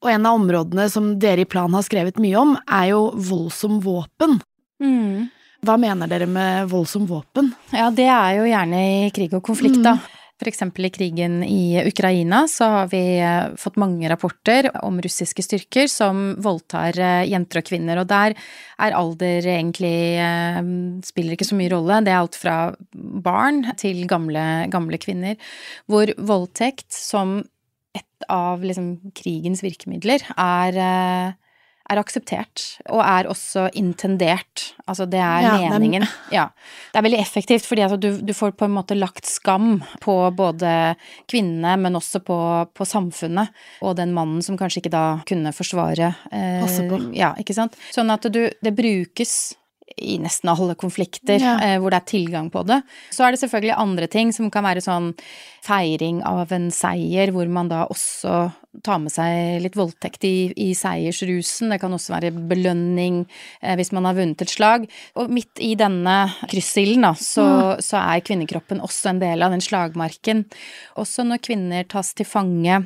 Og 0.00 0.12
en 0.12 0.28
av 0.28 0.38
områdene 0.38 0.86
som 0.92 1.12
dere 1.20 1.44
i 1.44 1.48
Plan 1.48 1.74
har 1.76 1.84
skrevet 1.84 2.20
mye 2.22 2.38
om, 2.40 2.54
er 2.64 2.92
jo 2.92 3.02
voldsom 3.30 3.82
våpen. 3.84 4.38
Mm. 4.80 5.28
Hva 5.66 5.76
mener 5.76 6.08
dere 6.08 6.28
med 6.30 6.70
voldsom 6.70 7.04
våpen? 7.10 7.52
Ja, 7.74 7.90
det 7.92 8.08
er 8.08 8.38
jo 8.38 8.48
gjerne 8.48 8.80
i 8.80 9.12
krig 9.12 9.36
og 9.36 9.44
konflikt, 9.44 9.82
da. 9.84 9.98
For 10.40 10.48
eksempel 10.48 10.86
i 10.88 10.90
krigen 10.94 11.42
i 11.44 11.82
Ukraina 11.84 12.46
så 12.48 12.64
har 12.72 12.86
vi 12.88 13.02
eh, 13.20 13.52
fått 13.60 13.76
mange 13.76 14.08
rapporter 14.08 14.70
om 14.80 14.96
russiske 15.04 15.44
styrker 15.44 15.84
som 15.92 16.30
voldtar 16.40 16.96
eh, 16.96 17.26
jenter 17.28 17.60
og 17.60 17.68
kvinner, 17.68 18.00
og 18.00 18.08
der 18.08 18.32
er 18.80 18.96
alder 18.96 19.44
egentlig 19.44 20.16
eh, 20.16 20.62
spiller 21.04 21.36
ikke 21.36 21.50
så 21.50 21.60
mye 21.60 21.74
rolle. 21.74 22.00
Det 22.06 22.14
er 22.14 22.22
alt 22.22 22.40
fra 22.40 22.56
barn 22.96 23.66
til 23.76 24.06
gamle, 24.08 24.46
gamle 24.72 25.00
kvinner, 25.02 25.36
hvor 25.84 26.14
voldtekt 26.16 26.88
som 26.96 27.42
et 27.96 28.26
av 28.30 28.62
liksom 28.64 29.12
krigens 29.16 29.64
virkemidler 29.64 30.24
er 30.36 30.80
er 31.90 31.98
akseptert, 31.98 32.64
og 32.92 33.00
er 33.02 33.28
også 33.30 33.66
intendert. 33.78 34.70
Altså 34.86 35.06
det 35.10 35.20
er 35.22 35.46
ja, 35.46 35.54
meningen. 35.72 36.04
Men... 36.06 36.34
Ja. 36.34 36.46
Det 36.92 37.00
er 37.00 37.06
veldig 37.06 37.20
effektivt, 37.22 37.66
fordi 37.66 37.84
altså 37.86 37.98
du, 38.00 38.08
du, 38.22 38.32
får 38.36 38.54
på 38.58 38.68
en 38.68 38.76
måte 38.76 38.94
lagt 38.98 39.26
skam 39.26 39.80
på 40.02 40.14
både 40.36 40.94
kvinnene, 41.30 41.74
men 41.82 41.98
også 41.98 42.22
på, 42.26 42.38
på 42.76 42.86
samfunnet, 42.86 43.50
og 43.82 43.96
den 43.98 44.14
mannen 44.16 44.44
som 44.44 44.58
kanskje 44.60 44.84
ikke 44.84 44.94
da 44.94 45.04
kunne 45.28 45.54
forsvare 45.56 46.12
eh, 46.30 46.60
Passe 46.62 46.86
på. 46.90 47.00
Ja, 47.16 47.32
ikke 47.40 47.56
sant. 47.56 47.78
Sånn 47.94 48.12
at 48.14 48.28
du, 48.30 48.44
det 48.62 48.76
brukes 48.76 49.56
i 49.96 50.16
nesten 50.22 50.50
alle 50.52 50.76
konflikter 50.78 51.40
ja. 51.42 51.56
eh, 51.64 51.76
hvor 51.80 51.92
det 51.92 52.00
er 52.00 52.10
tilgang 52.12 52.50
på 52.52 52.62
det. 52.68 52.80
Så 53.12 53.24
er 53.24 53.34
det 53.34 53.40
selvfølgelig 53.42 53.76
andre 53.76 54.08
ting 54.10 54.32
som 54.34 54.50
kan 54.52 54.64
være 54.66 54.82
sånn 54.84 55.12
feiring 55.64 56.22
av 56.24 56.52
en 56.56 56.70
seier, 56.72 57.32
hvor 57.34 57.48
man 57.52 57.68
da 57.68 57.82
også 57.90 58.36
tar 58.86 59.00
med 59.02 59.12
seg 59.12 59.60
litt 59.64 59.76
voldtekt 59.76 60.24
i, 60.24 60.52
i 60.56 60.70
seiersrusen. 60.78 61.72
Det 61.74 61.80
kan 61.82 61.94
også 61.96 62.14
være 62.14 62.32
belønning 62.32 63.24
eh, 63.26 63.74
hvis 63.78 63.92
man 63.96 64.08
har 64.08 64.16
vunnet 64.18 64.44
et 64.44 64.52
slag. 64.52 64.86
Og 65.20 65.32
midt 65.32 65.60
i 65.62 65.74
denne 65.78 66.22
kryssilden, 66.46 67.04
da, 67.08 67.12
så, 67.18 67.44
mm. 67.44 67.84
så 67.84 68.00
er 68.04 68.24
kvinnekroppen 68.24 68.82
også 68.84 69.14
en 69.14 69.22
del 69.24 69.44
av 69.44 69.52
den 69.54 69.64
slagmarken. 69.64 70.46
Også 71.00 71.26
når 71.26 71.44
kvinner 71.44 71.88
tas 71.90 72.14
til 72.16 72.28
fange 72.28 72.84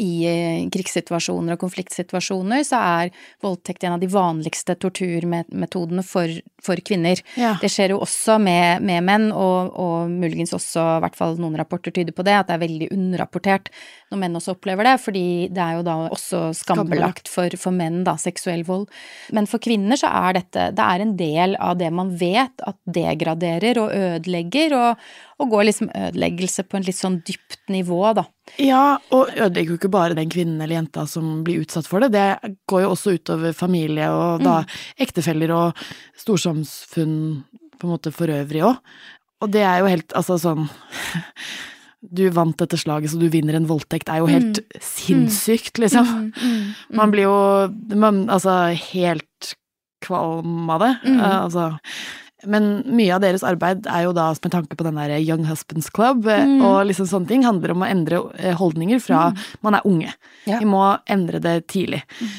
i 0.00 0.10
eh, 0.28 0.64
krigssituasjoner 0.72 1.56
og 1.56 1.62
konfliktsituasjoner 1.64 2.64
så 2.66 2.80
er 2.80 3.12
voldtekt 3.44 3.84
en 3.84 3.96
av 3.96 4.02
de 4.02 4.10
vanligste 4.10 4.76
torturmetodene 4.80 6.04
for, 6.06 6.30
for 6.64 6.80
kvinner. 6.86 7.20
Ja. 7.38 7.54
Det 7.62 7.70
skjer 7.72 7.94
jo 7.94 8.00
også 8.04 8.38
med, 8.42 8.84
med 8.86 9.06
menn, 9.06 9.28
og, 9.32 9.74
og, 9.74 10.12
muligens 10.14 10.54
også, 10.56 10.84
i 10.98 11.04
hvert 11.04 11.18
fall 11.18 11.38
noen 11.40 11.58
rapporter 11.60 11.94
tyder 11.94 12.14
på 12.16 12.26
det, 12.26 12.36
at 12.38 12.50
det 12.50 12.58
er 12.58 12.64
veldig 12.64 12.90
underrapportert 12.94 13.70
når 14.12 14.20
menn 14.20 14.38
også 14.38 14.54
opplever 14.54 14.86
det, 14.86 14.94
fordi 15.02 15.24
det 15.54 15.62
er 15.62 15.78
jo 15.78 15.84
da 15.86 15.94
også 16.12 16.40
skambelagt 16.56 17.30
for, 17.30 17.54
for 17.60 17.74
menn, 17.74 18.02
da, 18.06 18.16
seksuell 18.20 18.64
vold. 18.66 18.86
Men 19.34 19.48
for 19.50 19.62
kvinner 19.62 19.98
så 20.00 20.10
er 20.12 20.36
dette 20.38 20.66
Det 20.76 20.84
er 20.84 21.02
en 21.02 21.14
del 21.18 21.56
av 21.62 21.78
det 21.80 21.90
man 21.94 22.12
vet 22.20 22.64
at 22.66 22.78
degraderer 22.84 23.80
og 23.82 23.94
ødelegger, 23.94 24.76
og, 24.78 25.08
og 25.40 25.50
går 25.54 25.68
liksom 25.70 25.90
ødeleggelse 25.90 26.66
på 26.68 26.78
en 26.78 26.86
litt 26.86 27.00
sånn 27.00 27.20
dypt 27.26 27.72
nivå, 27.72 28.00
da. 28.20 28.26
Ja, 28.60 28.84
og 29.14 29.32
ødelegger 29.32 29.74
jo 29.74 29.80
ikke 29.80 29.94
bare 29.94 30.18
den 30.18 30.30
kvinnen 30.32 30.60
eller 30.60 30.78
jenta 30.78 31.06
som 31.10 31.40
blir 31.46 31.64
utsatt 31.64 31.88
for 31.88 32.04
det, 32.04 32.12
det 32.14 32.54
går 32.70 32.84
jo 32.84 32.92
også 32.92 33.16
utover 33.16 33.56
familie 33.56 34.10
og 34.12 34.44
da 34.44 34.60
mm. 34.62 34.78
ektefeller 35.06 35.54
og 35.56 35.84
storsamfunn 36.20 37.16
på 37.74 37.88
en 37.88 37.94
måte 37.94 38.12
for 38.14 38.30
øvrig 38.30 38.64
òg. 38.68 38.80
Og 39.42 39.50
det 39.52 39.64
er 39.66 39.82
jo 39.82 39.90
helt, 39.90 40.12
altså 40.16 40.38
sånn 40.40 40.68
du 42.10 42.24
vant 42.34 42.56
dette 42.60 42.78
slaget, 42.80 43.12
så 43.12 43.20
du 43.20 43.28
vinner 43.32 43.56
en 43.56 43.68
voldtekt, 43.68 44.10
er 44.12 44.22
jo 44.22 44.30
helt 44.30 44.60
mm. 44.60 44.82
sinnssykt, 44.84 45.78
liksom. 45.82 46.08
Mm, 46.08 46.26
mm, 46.34 46.50
mm. 46.50 46.98
Man 47.00 47.14
blir 47.14 47.28
jo 47.28 47.38
man, 48.00 48.24
altså 48.32 48.58
helt 48.92 49.54
kvalm 50.04 50.68
av 50.70 50.84
det. 50.84 50.92
Uh, 51.08 51.38
altså 51.46 51.70
men 52.50 52.82
mye 52.92 53.14
av 53.16 53.22
deres 53.24 53.44
arbeid 53.46 53.86
er 53.90 54.06
jo 54.06 54.14
da 54.16 54.30
med 54.34 54.52
tanke 54.52 54.76
på 54.76 54.86
den 54.86 54.98
der 55.00 55.16
Young 55.16 55.46
Husbands 55.48 55.90
Club, 55.94 56.26
eh, 56.28 56.44
mm. 56.44 56.64
og 56.64 56.82
liksom 56.90 57.08
sånne 57.10 57.30
ting 57.30 57.44
handler 57.46 57.74
om 57.74 57.84
å 57.84 57.88
endre 57.88 58.22
eh, 58.38 58.56
holdninger 58.58 59.00
fra 59.02 59.30
mm. 59.32 59.44
man 59.66 59.78
er 59.78 59.88
unge. 59.88 60.16
Ja. 60.48 60.60
Vi 60.60 60.68
må 60.68 60.82
endre 61.10 61.40
det 61.44 61.56
tidlig. 61.72 62.02
Mm. 62.20 62.34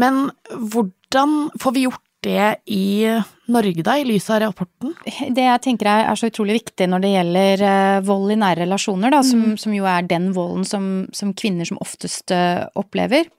Men 0.00 0.22
hvordan 0.56 1.36
får 1.60 1.76
vi 1.76 1.84
gjort 1.88 2.04
det 2.24 2.48
i 2.70 3.06
Norge, 3.50 3.84
da, 3.86 3.96
i 3.98 4.06
lys 4.06 4.28
av 4.30 4.42
rapporten? 4.44 4.92
Det 5.04 5.46
jeg 5.46 5.62
tenker 5.64 5.88
er, 5.90 6.10
så 6.18 6.30
utrolig 6.30 6.58
viktig 6.60 6.88
når 6.90 7.04
det 7.04 7.12
gjelder 7.14 7.64
uh, 7.64 8.02
vold 8.06 8.34
i 8.34 8.38
nære 8.40 8.64
relasjoner, 8.64 9.14
da, 9.14 9.22
som, 9.26 9.46
mm. 9.52 9.56
som, 9.62 9.74
jo 9.76 9.88
er 9.88 10.06
den 10.08 10.30
volden 10.36 10.66
som, 10.68 10.90
som 11.16 11.32
kvinner 11.36 11.68
som 11.68 11.80
oftest 11.82 12.34
uh, 12.34 12.66
opplever. 12.78 13.30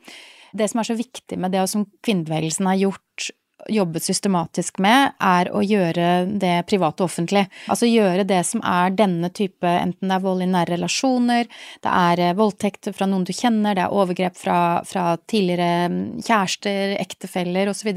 Det 0.51 0.67
som 0.67 0.81
er 0.81 0.89
så 0.89 0.97
viktig 0.99 1.39
med 1.39 1.53
det, 1.53 1.63
og 1.63 1.71
som 1.71 1.85
kvinnebevegelsen 2.03 2.67
har 2.67 2.81
gjort 2.81 3.31
jobbet 3.69 4.03
systematisk 4.03 4.79
med, 4.83 5.13
er 5.21 5.49
å 5.53 5.61
gjøre 5.63 6.25
det 6.41 6.53
private 6.69 7.03
og 7.03 7.09
offentlig. 7.09 7.45
Altså 7.71 7.89
gjøre 7.89 8.25
det 8.27 8.41
som 8.47 8.63
er 8.65 8.93
denne 8.95 9.29
type, 9.33 9.67
enten 9.67 10.09
det 10.09 10.17
er 10.17 10.23
vold 10.23 10.43
i 10.45 10.49
nære 10.49 10.75
relasjoner, 10.75 11.49
det 11.83 11.91
er 11.91 12.23
eh, 12.23 12.35
voldtekt 12.37 12.91
fra 12.95 13.07
noen 13.09 13.25
du 13.27 13.33
kjenner, 13.35 13.75
det 13.77 13.85
er 13.85 13.95
overgrep 13.95 14.37
fra, 14.39 14.57
fra 14.87 15.05
tidligere 15.29 15.89
mm, 15.91 16.01
kjærester, 16.25 16.95
ektefeller 17.01 17.71
osv. 17.71 17.91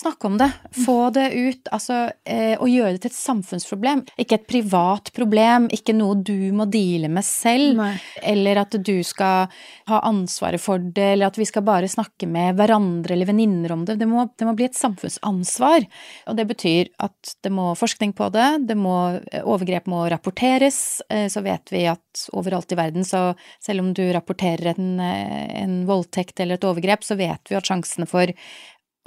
Snakke 0.00 0.30
om 0.30 0.38
det. 0.40 0.50
Få 0.84 0.98
det 1.14 1.28
ut. 1.34 1.70
Altså, 1.74 2.02
eh, 2.24 2.56
og 2.58 2.70
gjøre 2.70 2.96
det 2.96 3.04
til 3.04 3.12
et 3.12 3.18
samfunnsproblem. 3.18 4.04
Ikke 4.20 4.40
et 4.40 4.48
privat 4.50 5.12
problem, 5.16 5.68
ikke 5.72 5.96
noe 5.96 6.18
du 6.20 6.50
må 6.56 6.66
deale 6.70 7.10
med 7.12 7.26
selv, 7.26 7.78
Nei. 7.80 7.94
eller 8.32 8.64
at 8.64 8.76
du 8.76 8.96
skal 9.06 9.50
ha 9.90 10.02
ansvaret 10.06 10.62
for 10.62 10.80
det, 10.80 11.12
eller 11.14 11.30
at 11.30 11.38
vi 11.38 11.48
skal 11.48 11.64
bare 11.66 11.88
snakke 11.90 12.28
med 12.30 12.58
hverandre 12.58 13.14
eller 13.14 13.28
venninner 13.30 13.74
om 13.74 13.84
det. 13.86 13.98
Det 14.00 14.08
må, 14.08 14.26
det 14.38 14.48
må 14.48 14.54
bli 14.58 14.68
et 14.68 14.76
samfunnsproblem 14.76 14.89
samfunnsansvar. 14.90 15.86
Og 16.28 16.36
det 16.36 16.46
betyr 16.50 16.90
at 17.02 17.34
det 17.44 17.52
må 17.52 17.70
forskning 17.78 18.12
på 18.16 18.30
det, 18.34 18.66
det 18.68 18.76
må, 18.78 19.20
overgrep 19.42 19.86
må 19.90 20.04
rapporteres. 20.10 21.02
Eh, 21.10 21.28
så 21.28 21.42
vet 21.42 21.70
vi 21.72 21.86
at 21.90 22.26
overalt 22.32 22.72
i 22.72 22.78
verden, 22.78 23.04
så 23.04 23.34
selv 23.62 23.84
om 23.84 23.94
du 23.94 24.04
rapporterer 24.12 24.74
en, 24.74 25.00
eh, 25.00 25.62
en 25.62 25.86
voldtekt 25.86 26.40
eller 26.40 26.58
et 26.58 26.64
overgrep, 26.64 27.04
så 27.04 27.16
vet 27.16 27.50
vi 27.50 27.56
at 27.56 27.66
sjansene 27.66 28.08
for 28.08 28.30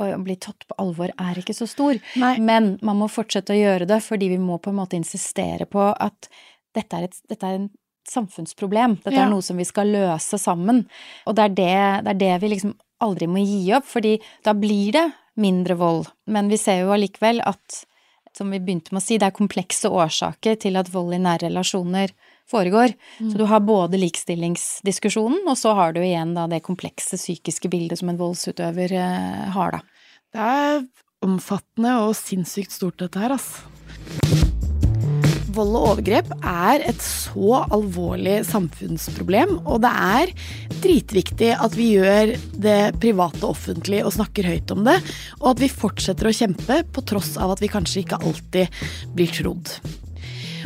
å 0.01 0.23
bli 0.23 0.35
tatt 0.41 0.65
på 0.67 0.75
alvor 0.81 1.11
er 1.21 1.37
ikke 1.37 1.53
så 1.53 1.67
stor. 1.69 1.99
Nei. 2.15 2.37
Men 2.39 2.77
man 2.81 2.97
må 2.97 3.07
fortsette 3.11 3.53
å 3.53 3.59
gjøre 3.59 3.87
det, 3.87 4.01
fordi 4.03 4.31
vi 4.33 4.41
må 4.41 4.57
på 4.57 4.71
en 4.71 4.81
måte 4.81 4.97
insistere 4.97 5.67
på 5.69 5.91
at 5.93 6.29
dette 6.73 6.97
er, 6.97 7.03
et, 7.03 7.19
dette 7.29 7.45
er 7.45 7.59
en 7.59 7.69
samfunnsproblem. 8.09 8.97
Dette 9.03 9.15
ja. 9.15 9.27
er 9.27 9.31
noe 9.31 9.45
som 9.45 9.59
vi 9.59 9.67
skal 9.67 9.91
løse 9.93 10.39
sammen. 10.41 10.83
Og 11.29 11.37
det 11.37 11.45
er 11.45 11.53
det, 11.59 11.75
det 12.07 12.15
er 12.15 12.21
det, 12.23 12.33
vi 12.41 12.55
liksom 12.55 12.73
aldri 13.03 13.27
må 13.29 13.43
gi 13.43 13.67
opp, 13.75 13.85
fordi 13.89 14.17
da 14.45 14.55
blir 14.57 14.95
det 14.95 15.05
mindre 15.39 15.77
vold. 15.79 16.07
Men 16.25 16.49
vi 16.51 16.59
ser 16.61 16.83
jo 16.83 16.93
allikevel 16.93 17.41
at, 17.45 17.79
som 18.37 18.51
vi 18.53 18.61
begynte 18.61 18.93
med 18.93 19.01
å 19.01 19.05
si, 19.05 19.17
det 19.21 19.29
er 19.29 19.35
komplekse 19.35 19.89
årsaker 19.89 20.59
til 20.61 20.79
at 20.79 20.91
vold 20.93 21.15
i 21.15 21.21
nære 21.21 21.47
relasjoner 21.49 22.13
foregår. 22.49 22.93
Mm. 23.19 23.31
Så 23.31 23.39
du 23.39 23.45
har 23.49 23.65
både 23.65 23.99
likestillingsdiskusjonen, 24.01 25.43
og 25.47 25.57
så 25.57 25.75
har 25.77 25.95
du 25.95 26.01
igjen 26.03 26.35
da 26.37 26.47
det 26.51 26.63
komplekse 26.65 27.19
psykiske 27.19 27.71
bildet 27.71 28.01
som 28.01 28.11
en 28.11 28.19
voldsutøver 28.19 28.97
eh, 28.99 29.43
har, 29.57 29.79
da. 29.79 30.09
Det 30.33 30.47
er 30.53 30.81
omfattende 31.23 31.99
og 32.03 32.17
sinnssykt 32.19 32.73
stort, 32.73 32.99
dette 32.99 33.21
her, 33.21 33.37
altså 33.37 34.42
vold 35.55 35.75
og 35.77 35.87
overgrep 35.91 36.29
er 36.39 36.83
et 36.89 37.01
så 37.03 37.63
alvorlig 37.73 38.39
samfunnsproblem, 38.47 39.55
og 39.63 39.81
det 39.83 39.91
er 39.93 40.33
dritviktig 40.83 41.51
at 41.55 41.77
vi 41.77 41.93
gjør 41.95 42.35
det 42.63 42.77
private 43.03 43.45
offentlig 43.47 44.03
og 44.03 44.15
snakker 44.17 44.49
høyt 44.51 44.73
om 44.75 44.85
det, 44.87 44.99
og 45.41 45.53
at 45.53 45.63
vi 45.63 45.71
fortsetter 45.71 46.29
å 46.29 46.35
kjempe 46.35 46.81
på 46.93 47.05
tross 47.07 47.35
av 47.37 47.53
at 47.55 47.63
vi 47.63 47.71
kanskje 47.71 48.03
ikke 48.03 48.21
alltid 48.21 48.83
blir 49.15 49.33
trodd. 49.33 49.75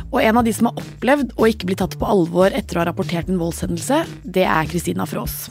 Og 0.08 0.22
en 0.24 0.40
av 0.40 0.46
de 0.48 0.54
som 0.56 0.70
har 0.70 0.80
opplevd 0.80 1.34
å 1.36 1.50
ikke 1.52 1.68
bli 1.68 1.78
tatt 1.80 1.98
på 2.00 2.08
alvor 2.08 2.54
etter 2.56 2.78
å 2.78 2.84
ha 2.84 2.88
rapportert 2.90 3.28
en 3.32 3.42
voldshendelse, 3.42 4.06
det 4.24 4.46
er 4.48 4.70
Kristina 4.72 5.08
Frås. 5.10 5.50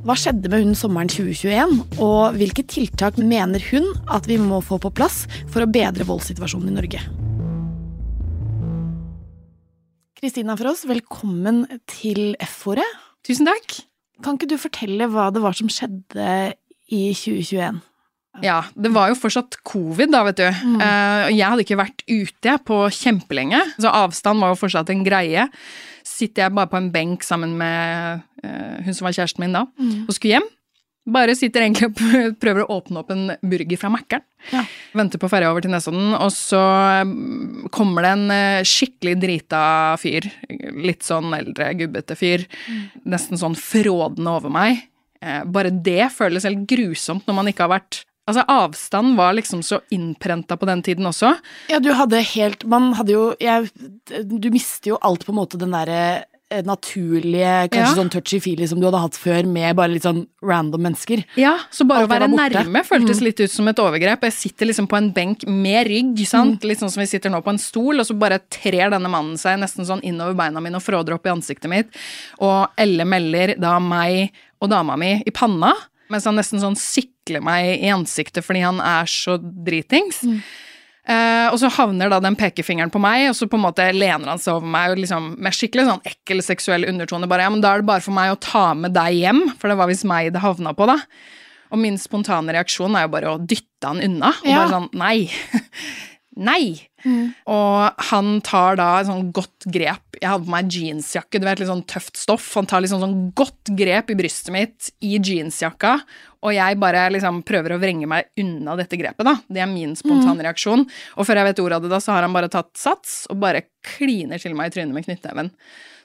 Hva 0.00 0.14
skjedde 0.16 0.48
med 0.48 0.62
hun 0.64 0.76
sommeren 0.78 1.10
2021, 1.12 1.74
og 2.00 2.38
hvilke 2.38 2.64
tiltak 2.64 3.18
mener 3.20 3.60
hun 3.68 3.90
at 4.08 4.30
vi 4.30 4.38
må 4.40 4.62
få 4.64 4.80
på 4.80 4.94
plass 4.96 5.26
for 5.50 5.66
å 5.66 5.68
bedre 5.68 6.08
voldssituasjonen 6.08 6.70
i 6.72 6.78
Norge? 6.78 7.19
Kristina 10.20 10.52
Fross, 10.52 10.82
velkommen 10.84 11.62
til 11.88 12.34
F-ordet. 12.44 12.84
Tusen 13.24 13.46
takk. 13.48 13.78
Kan 14.20 14.36
ikke 14.36 14.50
du 14.50 14.58
fortelle 14.60 15.06
hva 15.08 15.30
det 15.32 15.40
var 15.40 15.56
som 15.56 15.70
skjedde 15.72 16.26
i 16.92 17.06
2021? 17.16 17.78
Ja, 18.44 18.58
det 18.76 18.90
var 18.92 19.08
jo 19.08 19.16
fortsatt 19.16 19.56
covid, 19.64 20.12
da, 20.12 20.20
vet 20.28 20.42
du. 20.42 20.44
Mm. 20.44 20.76
Uh, 20.76 21.24
jeg 21.32 21.40
hadde 21.40 21.64
ikke 21.64 21.80
vært 21.80 22.04
ute 22.04 22.58
på 22.68 22.82
kjempelenge, 22.98 23.62
så 23.80 23.94
avstand 24.02 24.44
var 24.44 24.52
jo 24.52 24.60
fortsatt 24.60 24.92
en 24.92 25.06
greie. 25.08 25.46
Sitter 26.04 26.44
jeg 26.44 26.56
bare 26.58 26.68
på 26.68 26.82
en 26.82 26.92
benk 26.92 27.24
sammen 27.24 27.56
med 27.56 28.20
uh, 28.44 28.76
hun 28.84 28.92
som 28.92 29.08
var 29.08 29.16
kjæresten 29.16 29.46
min 29.46 29.56
da, 29.56 29.64
mm. 29.80 30.04
og 30.04 30.18
skulle 30.18 30.36
hjem. 30.36 30.52
Bare 31.08 31.32
sitter 31.38 31.64
egentlig 31.64 31.88
og 31.88 32.36
prøver 32.42 32.64
å 32.64 32.76
åpne 32.76 33.00
opp 33.00 33.12
en 33.14 33.32
burger 33.40 33.80
fra 33.80 33.88
Mækkern. 33.92 34.24
Ja. 34.52 34.64
Venter 34.96 35.20
på 35.20 35.30
ferja 35.32 35.48
over 35.52 35.64
til 35.64 35.72
Nesodden, 35.72 36.12
og 36.16 36.28
så 36.34 36.60
mm, 37.08 37.70
kommer 37.72 38.04
det 38.04 38.12
en 38.16 38.34
eh, 38.34 38.68
skikkelig 38.68 39.16
drita 39.22 39.62
fyr. 40.00 40.28
Litt 40.76 41.06
sånn 41.06 41.32
eldre, 41.36 41.72
gubbete 41.80 42.16
fyr. 42.18 42.44
Mm. 42.68 42.84
Nesten 43.16 43.40
sånn 43.40 43.56
frådende 43.58 44.36
over 44.36 44.52
meg. 44.52 44.84
Eh, 45.24 45.42
bare 45.48 45.72
det 45.72 46.12
føles 46.14 46.46
helt 46.48 46.66
grusomt 46.68 47.26
når 47.28 47.40
man 47.40 47.52
ikke 47.52 47.66
har 47.68 47.76
vært 47.78 48.04
Altså, 48.30 48.44
avstand 48.46 49.16
var 49.18 49.32
liksom 49.34 49.62
så 49.66 49.80
innprenta 49.90 50.54
på 50.60 50.66
den 50.68 50.84
tiden 50.86 51.08
også. 51.08 51.32
Ja, 51.72 51.80
du 51.82 51.88
hadde 51.98 52.20
helt 52.34 52.62
Man 52.68 52.92
hadde 52.94 53.14
jo 53.16 53.22
jeg, 53.42 53.70
Du 54.28 54.50
mister 54.54 54.92
jo 54.92 55.00
alt 55.02 55.24
på 55.26 55.32
en 55.32 55.40
måte 55.40 55.58
den 55.58 55.74
derre 55.74 56.28
naturlige, 56.66 57.68
kanskje 57.70 57.94
Ja. 57.94 57.94
sånn 57.94 58.10
touchy-feely 58.10 58.66
som 58.68 58.80
du 58.80 58.86
hadde 58.86 59.00
hatt 59.00 59.16
før, 59.18 59.44
med 59.46 59.76
bare 59.76 59.92
litt 59.92 60.02
sånn 60.02 60.26
random 60.42 60.82
mennesker. 60.82 61.24
Ja, 61.36 61.58
så 61.70 61.86
bare 61.86 62.02
Alt 62.02 62.10
å 62.10 62.14
være 62.14 62.28
nærme 62.50 62.82
føltes 62.84 63.20
litt 63.20 63.40
ut 63.40 63.50
som 63.50 63.68
et 63.68 63.76
overgrep. 63.78 64.20
Jeg 64.22 64.32
sitter 64.32 64.66
liksom 64.66 64.88
på 64.88 64.96
en 64.98 65.12
benk 65.12 65.46
med 65.46 65.86
rygg, 65.86 66.18
sant? 66.26 66.62
litt 66.64 66.78
sånn 66.80 66.90
som 66.90 67.00
vi 67.00 67.06
sitter 67.06 67.30
nå 67.30 67.42
på 67.42 67.50
en 67.50 67.58
stol, 67.58 68.00
og 68.00 68.06
så 68.06 68.18
bare 68.18 68.40
trer 68.50 68.90
denne 68.90 69.08
mannen 69.08 69.36
seg 69.38 69.58
nesten 69.60 69.86
sånn 69.86 70.02
innover 70.02 70.34
beina 70.34 70.60
mine 70.60 70.76
og 70.76 70.82
fråder 70.82 71.14
opp 71.14 71.26
i 71.26 71.30
ansiktet 71.30 71.68
mitt, 71.70 71.88
og 72.40 72.68
Elle 72.76 73.04
melder 73.04 73.54
da 73.58 73.78
meg 73.78 74.30
og 74.60 74.68
dama 74.70 74.96
mi 74.96 75.22
i 75.24 75.30
panna, 75.30 75.72
mens 76.10 76.24
han 76.24 76.34
nesten 76.36 76.60
sånn 76.60 76.76
sikler 76.76 77.40
meg 77.42 77.80
i 77.82 77.88
ansiktet 77.94 78.42
fordi 78.44 78.62
han 78.64 78.80
er 78.80 79.04
så 79.06 79.38
dritings. 79.38 80.24
Eh, 80.24 80.40
og 81.50 81.58
så 81.62 81.70
havner 81.74 82.10
da 82.12 82.20
den 82.22 82.36
pekefingeren 82.38 82.90
på 82.92 83.00
meg, 83.02 83.28
og 83.30 83.34
så 83.38 83.48
på 83.50 83.58
en 83.58 83.64
måte 83.64 83.86
lener 83.96 84.28
han 84.30 84.38
seg 84.42 84.58
over 84.58 84.68
meg 84.70 84.92
og 84.94 85.00
liksom, 85.02 85.30
med 85.42 85.56
skikkelig 85.56 85.86
sånn 85.88 86.04
ekkel 86.06 86.42
seksuell 86.44 86.86
undertone. 86.90 87.26
bare, 87.30 87.42
ja, 87.48 87.50
men 87.50 87.60
Da 87.64 87.72
er 87.74 87.82
det 87.82 87.88
bare 87.90 88.04
for 88.04 88.12
meg 88.16 88.32
å 88.34 88.40
ta 88.40 88.74
med 88.74 88.94
deg 88.94 89.16
hjem, 89.18 89.42
for 89.58 89.68
det 89.72 89.78
var 89.80 89.90
visst 89.90 90.04
meg 90.08 90.32
det 90.34 90.42
havna 90.44 90.74
på, 90.76 90.86
da. 90.90 90.98
Og 91.70 91.78
min 91.78 91.98
spontane 91.98 92.50
reaksjon 92.56 92.96
er 92.98 93.06
jo 93.06 93.12
bare 93.14 93.34
å 93.34 93.38
dytte 93.38 93.86
han 93.86 94.00
unna. 94.02 94.32
Og 94.42 94.46
Ja. 94.50 94.56
bare 94.64 94.74
sånn 94.74 94.88
nei. 94.98 95.30
nei! 96.36 96.62
Og 97.50 98.06
han 98.10 98.40
tar 98.46 98.78
da 98.80 98.88
et 99.00 99.08
sånn 99.08 99.30
godt 99.36 99.66
grep. 99.72 100.18
Jeg 100.20 100.28
hadde 100.28 100.46
på 100.46 100.52
meg 100.52 100.72
jeansjakke, 100.74 101.40
du 101.40 101.46
vet, 101.48 101.62
litt 101.62 101.70
sånn 101.70 101.86
tøft 101.88 102.20
stoff. 102.20 102.48
Han 102.58 102.68
tar 102.68 102.84
liksom 102.84 103.00
sånn 103.02 103.18
godt 103.38 103.72
grep 103.78 104.12
i 104.12 104.18
brystet 104.18 104.52
mitt 104.54 104.90
i 105.00 105.16
jeansjakka, 105.16 105.94
og 106.40 106.54
jeg 106.56 106.78
bare 106.80 107.06
liksom 107.12 107.42
prøver 107.44 107.74
å 107.74 107.80
vrenge 107.80 108.08
meg 108.08 108.30
unna 108.40 108.76
dette 108.78 108.96
grepet, 108.96 109.24
da. 109.28 109.36
Det 109.48 109.60
er 109.60 109.68
min 109.68 109.92
spontane 109.98 110.44
reaksjon. 110.46 110.86
Og 111.20 111.28
før 111.28 111.40
jeg 111.40 111.50
vet 111.50 111.62
ordet 111.64 111.76
av 111.76 111.84
det, 111.84 111.92
da, 111.92 112.00
så 112.00 112.14
har 112.16 112.24
han 112.24 112.36
bare 112.36 112.48
tatt 112.52 112.72
sats 112.80 113.26
og 113.32 113.42
bare 113.42 113.66
kliner 113.84 114.40
til 114.40 114.56
meg 114.56 114.70
i 114.70 114.76
trynet 114.76 114.96
med 114.96 115.04
knyttneven. 115.04 115.52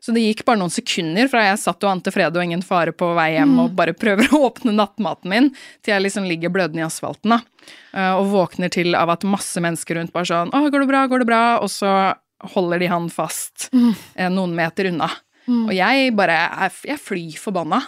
Så 0.05 0.13
det 0.13 0.21
gikk 0.21 0.43
bare 0.45 0.59
noen 0.61 0.69
sekunder 0.73 1.25
fra 1.31 1.47
jeg 1.47 1.57
satt 1.63 1.81
og 1.87 1.89
ante 1.89 2.11
fred 2.13 2.35
og 2.37 2.43
ingen 2.43 2.61
fare 2.61 2.91
på 2.93 3.07
vei 3.17 3.31
hjem 3.39 3.55
og 3.63 3.71
bare 3.77 3.95
prøver 3.97 4.29
å 4.37 4.43
åpne 4.51 4.75
nattmaten 4.77 5.31
min, 5.31 5.47
til 5.81 5.95
jeg 5.95 6.03
liksom 6.05 6.27
ligger 6.29 6.53
blødende 6.53 6.83
i 6.83 6.85
asfalten, 6.85 7.33
da. 7.33 7.39
Eh, 7.95 8.11
Og 8.19 8.29
våkner 8.35 8.69
til 8.69 8.93
av 8.93 9.09
at 9.15 9.25
masse 9.25 9.57
mennesker 9.63 9.97
rundt 9.97 10.13
bare 10.13 10.29
sånn 10.29 10.51
'Å, 10.53 10.69
går 10.69 10.85
det 10.85 10.91
bra? 10.93 11.07
Går 11.09 11.19
det 11.25 11.29
bra?' 11.31 11.57
Og 11.65 11.69
så 11.73 12.13
holder 12.53 12.79
de 12.79 12.87
han 12.91 13.09
fast 13.09 13.69
eh, 13.73 14.29
noen 14.29 14.53
meter 14.53 14.91
unna. 14.91 15.09
Og 15.49 15.71
jeg 15.73 16.13
bare 16.15 16.37
jeg 16.85 16.99
fly 17.01 17.31
forbanna. 17.37 17.81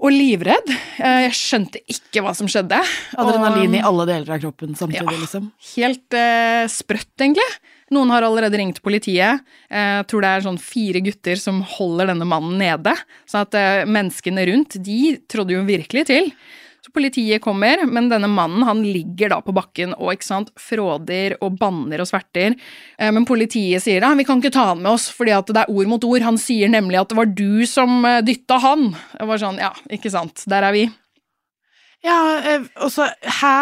Og 0.00 0.10
livredd. 0.14 0.70
Eh, 0.98 1.26
Jeg 1.28 1.32
skjønte 1.36 1.78
ikke 1.86 2.22
hva 2.24 2.32
som 2.34 2.46
skjedde. 2.48 2.78
Adrenalin 3.18 3.74
Og- 3.74 3.76
i 3.76 3.82
alle 3.84 4.06
deler 4.06 4.30
av 4.34 4.40
kroppen 4.40 4.74
samtidig, 4.74 5.12
Ja. 5.12 5.18
liksom. 5.20 5.50
Helt 5.76 6.14
uh, 6.14 6.64
sprøtt, 6.72 7.12
egentlig. 7.18 7.44
Noen 7.90 8.10
har 8.14 8.22
allerede 8.22 8.58
ringt 8.60 8.78
politiet. 8.86 9.40
Eh, 9.70 9.98
Jeg 10.00 10.06
tror 10.10 10.22
det 10.22 10.30
er 10.30 10.44
sånn 10.46 10.60
fire 10.62 11.00
gutter 11.02 11.36
som 11.40 11.60
holder 11.66 12.12
denne 12.12 12.26
mannen 12.28 12.58
nede. 12.60 12.94
Så 13.26 13.42
at 13.42 13.54
eh, 13.58 13.82
menneskene 13.90 14.44
rundt, 14.46 14.78
de 14.78 15.16
trådde 15.30 15.56
jo 15.56 15.64
virkelig 15.66 16.06
til. 16.06 16.30
Så 16.80 16.94
politiet 16.96 17.42
kommer, 17.44 17.82
men 17.84 18.06
denne 18.08 18.30
mannen 18.30 18.62
han 18.64 18.78
ligger 18.86 19.34
da 19.34 19.40
på 19.44 19.52
bakken 19.52 19.90
og 19.98 20.14
ikke 20.14 20.24
sant, 20.24 20.48
fråder 20.56 21.34
og 21.44 21.58
banner 21.60 22.00
og 22.00 22.08
sverter. 22.08 22.54
Eh, 22.96 23.10
Men 23.12 23.26
politiet 23.28 23.82
sier 23.84 24.00
da, 24.00 24.14
vi 24.14 24.24
kan 24.24 24.38
ikke 24.40 24.54
ta 24.54 24.70
han 24.70 24.80
med 24.86 24.94
oss 24.94 25.10
fordi 25.12 25.34
at 25.36 25.50
det 25.50 25.66
er 25.66 25.74
ord 25.74 25.90
mot 25.90 26.06
ord. 26.08 26.22
Han 26.22 26.38
sier 26.40 26.70
nemlig 26.72 27.02
at 27.02 27.10
det 27.10 27.18
var 27.18 27.26
du 27.26 27.66
som 27.66 28.06
dytta 28.24 28.62
han. 28.62 28.92
Jeg 29.18 29.28
var 29.34 29.42
sånn, 29.42 29.58
ja, 29.60 29.74
ikke 29.90 30.14
sant, 30.14 30.46
der 30.46 30.62
er 30.70 30.72
vi. 30.78 30.86
Ja, 32.04 32.16
eh, 32.40 32.62
og 32.80 32.88
så 32.92 33.04
Hæ? 33.40 33.56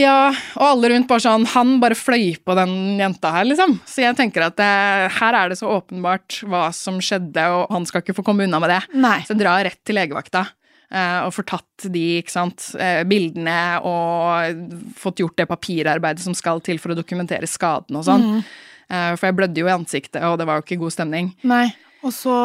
Ja, 0.00 0.30
og 0.56 0.64
alle 0.64 0.92
rundt 0.94 1.10
bare 1.10 1.20
sånn 1.20 1.44
Han 1.52 1.74
bare 1.82 1.98
fløy 1.98 2.38
på 2.40 2.56
den 2.56 2.96
jenta 3.00 3.34
her, 3.34 3.44
liksom. 3.48 3.76
Så 3.88 4.04
jeg 4.06 4.16
tenker 4.16 4.46
at 4.46 4.56
det, 4.60 4.70
her 5.18 5.36
er 5.36 5.52
det 5.52 5.58
så 5.60 5.68
åpenbart 5.74 6.40
hva 6.48 6.70
som 6.76 7.02
skjedde, 7.04 7.44
og 7.52 7.72
han 7.74 7.86
skal 7.88 8.04
ikke 8.04 8.16
få 8.16 8.24
komme 8.26 8.48
unna 8.48 8.62
med 8.62 8.72
det. 8.72 8.80
Nei. 8.96 9.18
Så 9.28 9.36
drar 9.36 9.64
rett 9.68 9.80
til 9.84 9.98
legevakta 10.00 10.46
eh, 10.92 11.20
og 11.26 11.32
får 11.36 11.48
tatt 11.52 11.88
de 11.92 12.04
ikke 12.22 12.32
sant, 12.34 12.70
eh, 12.80 13.02
bildene 13.08 13.60
og 13.88 14.92
fått 15.00 15.22
gjort 15.24 15.38
det 15.40 15.48
papirarbeidet 15.50 16.24
som 16.24 16.36
skal 16.36 16.62
til 16.64 16.80
for 16.82 16.94
å 16.94 16.98
dokumentere 16.98 17.48
skaden 17.50 18.00
og 18.00 18.06
sånn. 18.08 18.28
Eh, 18.88 19.12
for 19.16 19.28
jeg 19.28 19.38
blødde 19.38 19.62
jo 19.62 19.68
i 19.68 19.76
ansiktet, 19.76 20.22
og 20.28 20.38
det 20.40 20.48
var 20.48 20.60
jo 20.60 20.66
ikke 20.66 20.80
god 20.82 20.96
stemning. 20.96 21.32
Nei. 21.48 21.66
Og 22.02 22.10
så 22.14 22.36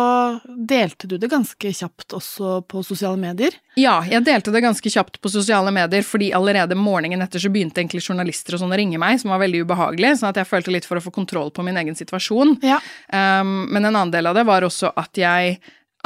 delte 0.46 1.08
du 1.10 1.16
det 1.18 1.30
ganske 1.32 1.72
kjapt 1.74 2.14
også 2.14 2.60
på 2.70 2.84
sosiale 2.86 3.18
medier. 3.18 3.56
Ja, 3.78 4.00
jeg 4.06 4.22
delte 4.28 4.54
det 4.54 4.62
ganske 4.62 4.92
kjapt 4.94 5.18
på 5.22 5.32
sosiale 5.34 5.74
medier, 5.74 6.06
fordi 6.06 6.30
allerede 6.38 6.78
morgenen 6.78 7.26
etter 7.26 7.42
så 7.42 7.50
begynte 7.54 7.82
egentlig 7.82 8.04
journalister 8.06 8.54
og 8.54 8.62
sånn 8.62 8.76
å 8.76 8.78
ringe 8.78 9.02
meg, 9.02 9.18
som 9.22 9.34
var 9.34 9.42
veldig 9.42 9.64
ubehagelig, 9.66 10.20
sånn 10.20 10.30
at 10.30 10.42
jeg 10.42 10.50
følte 10.50 10.76
litt 10.76 10.86
for 10.86 11.02
å 11.02 11.04
få 11.08 11.14
kontroll 11.16 11.50
på 11.54 11.66
min 11.66 11.80
egen 11.82 11.98
situasjon. 11.98 12.60
Ja. 12.66 12.78
Um, 13.10 13.66
men 13.72 13.84
en 13.84 13.96
annen 13.96 14.14
del 14.14 14.30
av 14.30 14.38
det 14.38 14.46
var 14.48 14.68
også 14.68 14.94
at 14.94 15.18
jeg 15.18 15.58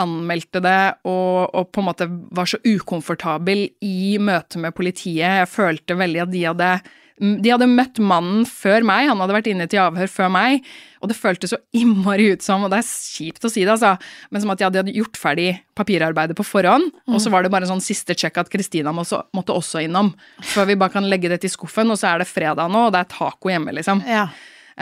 anmeldte 0.02 0.62
det 0.64 0.80
og, 1.10 1.52
og 1.52 1.68
på 1.76 1.82
en 1.82 1.88
måte 1.90 2.08
var 2.32 2.48
så 2.50 2.58
ukomfortabel 2.64 3.68
i 3.84 4.16
møte 4.24 4.62
med 4.64 4.76
politiet. 4.78 5.44
Jeg 5.44 5.52
følte 5.52 6.00
veldig 6.00 6.24
at 6.24 6.32
de 6.32 6.48
hadde 6.48 6.74
de 7.22 7.52
hadde 7.54 7.68
møtt 7.70 8.00
mannen 8.02 8.46
før 8.50 8.82
meg, 8.88 9.08
han 9.12 9.20
hadde 9.22 9.36
vært 9.36 9.50
inne 9.52 9.68
til 9.70 9.80
avhør 9.84 10.10
før 10.10 10.32
meg, 10.34 10.66
og 11.02 11.10
det 11.12 11.18
føltes 11.18 11.54
så 11.54 11.60
innmari 11.78 12.32
ut 12.34 12.42
som, 12.46 12.64
og 12.66 12.72
det 12.74 12.80
er 12.82 12.88
kjipt 12.90 13.46
å 13.46 13.52
si 13.54 13.62
det, 13.62 13.76
altså, 13.76 13.94
men 14.34 14.42
som 14.44 14.54
at 14.54 14.62
de 14.62 14.66
hadde 14.68 14.96
gjort 14.96 15.20
ferdig 15.22 15.48
papirarbeidet 15.78 16.38
på 16.38 16.46
forhånd, 16.46 16.90
og 17.10 17.22
så 17.22 17.32
var 17.34 17.46
det 17.46 17.52
bare 17.54 17.68
en 17.70 17.76
sånn 17.76 17.86
siste 17.86 18.18
check 18.18 18.38
at 18.42 18.50
Kristina 18.54 18.94
måtte, 18.94 19.22
også 19.54 19.84
innom, 19.86 20.14
før 20.54 20.70
vi 20.72 20.78
bare 20.82 20.96
kan 20.98 21.08
legge 21.10 21.30
det 21.30 21.42
til 21.46 21.54
skuffen, 21.54 21.94
og 21.94 22.02
så 22.02 22.12
er 22.16 22.24
det 22.24 22.30
fredag 22.32 22.74
nå, 22.74 22.88
og 22.90 22.96
det 22.96 23.04
er 23.06 23.14
taco 23.14 23.54
hjemme, 23.54 23.74
liksom. 23.78 24.04
ja. 24.08 24.26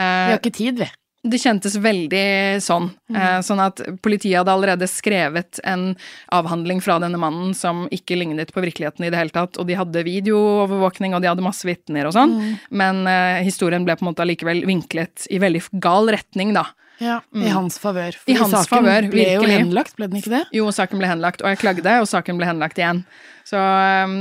Eh, 0.00 0.30
har 0.30 0.38
ikke 0.38 0.52
tid, 0.54 0.78
vi. 0.80 0.86
Det 1.22 1.38
kjentes 1.42 1.74
veldig 1.76 2.60
sånn. 2.64 2.88
Eh, 3.12 3.40
sånn 3.44 3.60
at 3.60 3.82
politiet 4.00 4.38
hadde 4.38 4.54
allerede 4.54 4.88
skrevet 4.88 5.60
en 5.68 5.90
avhandling 6.32 6.80
fra 6.80 6.96
denne 7.02 7.20
mannen 7.20 7.52
som 7.56 7.84
ikke 7.92 8.16
lignet 8.16 8.54
på 8.54 8.64
virkeligheten 8.64 9.04
i 9.04 9.10
det 9.12 9.20
hele 9.20 9.34
tatt, 9.34 9.60
og 9.60 9.68
de 9.68 9.76
hadde 9.76 10.04
videoovervåkning, 10.06 11.14
og 11.14 11.20
de 11.20 11.28
hadde 11.28 11.44
masse 11.44 11.68
vitner 11.68 12.08
og 12.08 12.16
sånn, 12.16 12.36
men 12.72 13.04
eh, 13.10 13.42
historien 13.44 13.84
ble 13.84 13.98
på 13.98 14.06
en 14.06 14.12
måte 14.12 14.24
allikevel 14.24 14.64
vinklet 14.68 15.28
i 15.28 15.42
veldig 15.42 15.66
gal 15.84 16.08
retning, 16.08 16.54
da. 16.56 16.70
Ja, 17.00 17.18
I 17.32 17.48
hans 17.48 17.78
favør. 17.80 18.16
I 18.28 18.36
hans 18.36 18.52
saken 18.52 18.76
favør, 18.76 19.08
ble 19.12 19.26
jo 19.32 19.48
henlagt, 19.48 19.96
ble 19.96 20.08
den 20.10 20.20
ikke 20.20 20.34
det? 20.34 20.42
Jo, 20.54 20.68
saken 20.74 21.00
ble 21.00 21.08
henlagt, 21.08 21.40
og 21.40 21.48
jeg 21.48 21.60
klagde, 21.62 21.96
og 22.02 22.08
saken 22.10 22.40
ble 22.40 22.48
henlagt 22.48 22.80
igjen. 22.80 23.02
Så 23.48 23.58
um, 23.58 24.12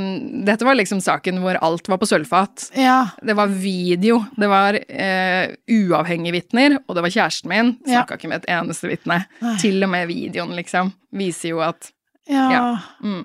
dette 0.47 0.65
var 0.65 0.77
liksom 0.79 1.01
saken 1.03 1.41
hvor 1.43 1.59
alt 1.61 1.91
var 1.91 1.99
på 2.01 2.07
sølvfat. 2.09 2.69
Ja. 2.79 3.11
Det 3.21 3.35
var 3.37 3.51
video, 3.51 4.23
det 4.39 4.49
var 4.49 4.79
uh, 4.79 5.51
uavhengige 5.75 6.37
vitner, 6.39 6.79
og 6.87 6.97
det 6.97 7.05
var 7.05 7.13
kjæresten 7.13 7.51
min. 7.51 7.75
Ja. 7.89 8.07
Ikke 8.07 8.31
med 8.31 8.41
et 8.41 8.51
eneste 8.55 8.89
vitne. 8.89 9.21
Til 9.61 9.83
og 9.83 9.91
med 9.91 10.09
videoen, 10.09 10.55
liksom, 10.57 10.95
viser 11.19 11.53
jo 11.53 11.63
at 11.67 11.91
Ja. 12.29 12.45
Ja. 12.53 12.65
mm, 13.01 13.23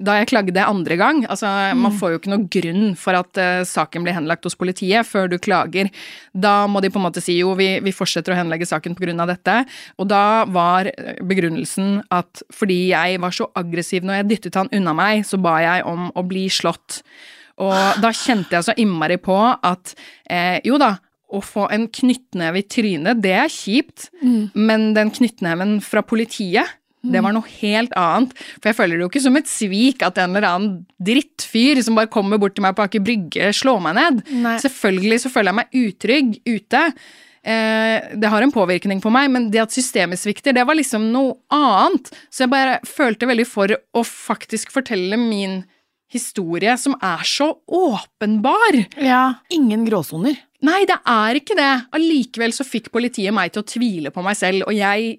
Da 0.00 0.14
jeg 0.16 0.30
klagde 0.30 0.62
andre 0.64 0.96
gang 0.96 1.18
Altså, 1.28 1.48
man 1.76 1.92
får 1.92 2.14
jo 2.14 2.20
ikke 2.20 2.30
noe 2.32 2.46
grunn 2.48 2.94
for 2.96 3.18
at 3.18 3.36
uh, 3.36 3.60
saken 3.68 4.06
blir 4.06 4.16
henlagt 4.16 4.46
hos 4.48 4.56
politiet 4.56 5.04
før 5.04 5.28
du 5.28 5.36
klager. 5.42 5.90
Da 6.32 6.64
må 6.70 6.80
de 6.80 6.88
på 6.92 6.96
en 6.96 7.04
måte 7.04 7.20
si 7.20 7.36
jo, 7.36 7.52
vi, 7.58 7.68
vi 7.84 7.92
fortsetter 7.92 8.32
å 8.32 8.38
henlegge 8.38 8.68
saken 8.68 8.96
pga. 8.96 9.26
dette. 9.28 9.56
Og 10.00 10.08
da 10.08 10.44
var 10.48 10.88
eh, 10.88 11.20
begrunnelsen 11.20 12.00
at 12.10 12.42
fordi 12.54 12.78
jeg 12.94 13.20
var 13.20 13.34
så 13.36 13.50
aggressiv 13.60 14.06
når 14.08 14.22
jeg 14.22 14.28
dyttet 14.32 14.56
han 14.56 14.72
unna 14.72 14.94
meg, 14.96 15.26
så 15.28 15.36
ba 15.36 15.58
jeg 15.60 15.84
om 15.84 16.08
å 16.16 16.24
bli 16.24 16.46
slått. 16.48 17.02
Og 17.60 18.00
da 18.00 18.12
kjente 18.12 18.56
jeg 18.56 18.66
så 18.68 18.74
innmari 18.80 19.20
på 19.20 19.36
at 19.36 19.92
eh, 20.30 20.58
jo 20.64 20.80
da, 20.80 20.94
å 21.28 21.40
få 21.42 21.68
en 21.74 21.88
knyttneve 21.90 22.60
i 22.62 22.66
trynet, 22.70 23.20
det 23.20 23.32
er 23.34 23.52
kjipt, 23.52 24.10
men 24.54 24.92
den 24.94 25.10
knyttneven 25.10 25.80
fra 25.82 26.04
politiet, 26.06 26.76
det 27.12 27.22
var 27.24 27.34
noe 27.36 27.52
helt 27.58 27.92
annet. 27.98 28.32
For 28.58 28.70
jeg 28.70 28.78
føler 28.78 28.96
det 28.96 29.06
jo 29.06 29.10
ikke 29.12 29.24
som 29.26 29.38
et 29.40 29.50
svik 29.50 30.02
at 30.06 30.18
en 30.22 30.34
eller 30.36 30.48
annen 30.48 30.72
drittfyr 31.02 31.82
som 31.84 31.98
bare 31.98 32.10
kommer 32.12 32.40
bort 32.42 32.56
til 32.56 32.66
meg 32.66 32.74
på 32.78 32.86
Aker 32.86 33.04
Brygge, 33.06 33.52
slår 33.56 33.80
meg 33.84 33.96
ned. 33.98 34.24
Nei. 34.44 34.56
Selvfølgelig 34.62 35.22
så 35.24 35.32
føler 35.32 35.52
jeg 35.52 35.60
meg 35.60 35.80
utrygg 35.84 36.34
ute. 36.48 36.82
Eh, 37.46 38.08
det 38.18 38.32
har 38.32 38.42
en 38.42 38.52
påvirkning 38.54 39.00
på 39.02 39.12
meg, 39.14 39.30
men 39.30 39.50
det 39.54 39.62
at 39.62 39.74
systemet 39.74 40.18
svikter, 40.18 40.56
det 40.56 40.64
var 40.66 40.78
liksom 40.78 41.10
noe 41.14 41.36
annet. 41.54 42.10
Så 42.30 42.44
jeg 42.44 42.54
bare 42.56 42.80
følte 42.88 43.28
veldig 43.30 43.46
for 43.46 43.70
å 43.70 44.02
faktisk 44.06 44.74
fortelle 44.74 45.18
min 45.20 45.60
historie, 46.12 46.74
som 46.78 46.94
er 47.02 47.22
så 47.26 47.52
åpenbar. 47.66 48.82
ja. 49.02 49.34
Ingen 49.50 49.86
gråsoner. 49.86 50.36
Nei, 50.66 50.84
det 50.88 50.96
er 51.06 51.38
ikke 51.38 51.54
det. 51.58 51.70
Allikevel 51.94 52.54
så 52.54 52.64
fikk 52.66 52.88
politiet 52.94 53.34
meg 53.34 53.52
til 53.52 53.62
å 53.62 53.68
tvile 53.68 54.10
på 54.14 54.22
meg 54.24 54.38
selv, 54.38 54.66
og 54.66 54.74
jeg 54.74 55.18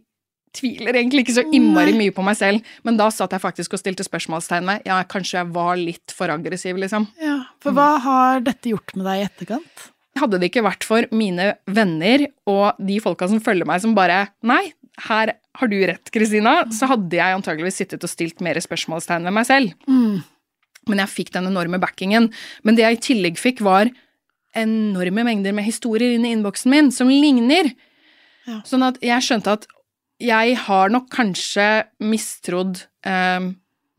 tviler 0.57 0.95
egentlig 0.95 1.25
ikke 1.25 1.37
så 1.39 1.45
innmari 1.53 1.93
mye 1.97 2.13
på 2.15 2.25
meg 2.25 2.37
selv, 2.39 2.71
men 2.87 2.97
da 2.99 3.09
satt 3.13 3.35
jeg 3.35 3.43
faktisk 3.43 3.75
og 3.75 3.81
stilte 3.81 4.05
spørsmålstegn 4.07 4.67
med 4.67 4.87
ja, 4.89 5.01
kanskje 5.09 5.39
jeg 5.39 5.51
var 5.55 5.77
litt 5.79 6.15
for 6.15 6.33
aggressiv, 6.33 6.79
liksom. 6.81 7.07
Ja. 7.23 7.39
For 7.63 7.77
hva 7.77 7.93
har 8.03 8.43
dette 8.45 8.73
gjort 8.73 8.95
med 8.97 9.07
deg 9.09 9.21
i 9.21 9.27
etterkant? 9.27 9.87
Hadde 10.17 10.39
det 10.41 10.49
ikke 10.49 10.65
vært 10.65 10.85
for 10.87 11.05
mine 11.13 11.51
venner 11.69 12.25
og 12.49 12.79
de 12.81 12.97
folka 13.03 13.29
som 13.29 13.43
følger 13.43 13.69
meg, 13.69 13.83
som 13.83 13.93
bare 13.97 14.25
Nei, 14.47 14.63
her 15.05 15.35
har 15.57 15.69
du 15.69 15.77
rett, 15.85 16.09
Kristina, 16.13 16.59
så 16.73 16.89
hadde 16.89 17.19
jeg 17.19 17.37
antageligvis 17.37 17.77
sittet 17.83 18.05
og 18.05 18.11
stilt 18.11 18.41
mer 18.45 18.57
spørsmålstegn 18.61 19.29
ved 19.29 19.35
meg 19.35 19.47
selv. 19.49 19.73
Mm. 19.89 20.23
Men 20.89 21.03
jeg 21.03 21.13
fikk 21.13 21.33
den 21.35 21.49
enorme 21.49 21.79
backingen. 21.81 22.31
Men 22.65 22.77
det 22.77 22.85
jeg 22.85 22.97
i 22.97 23.03
tillegg 23.09 23.39
fikk, 23.41 23.61
var 23.65 23.91
enorme 24.57 25.25
mengder 25.27 25.53
med 25.53 25.67
historier 25.67 26.15
inn 26.15 26.25
i 26.25 26.33
innboksen 26.33 26.71
min 26.73 26.91
som 26.93 27.11
ligner. 27.11 27.69
Ja. 28.47 28.61
Sånn 28.65 28.85
at 28.87 28.97
jeg 29.03 29.25
skjønte 29.25 29.57
at 29.59 29.67
jeg 30.23 30.57
har 30.65 30.89
nok 30.93 31.09
kanskje 31.13 31.67
mistrodd 32.01 32.85
eh, 33.05 33.51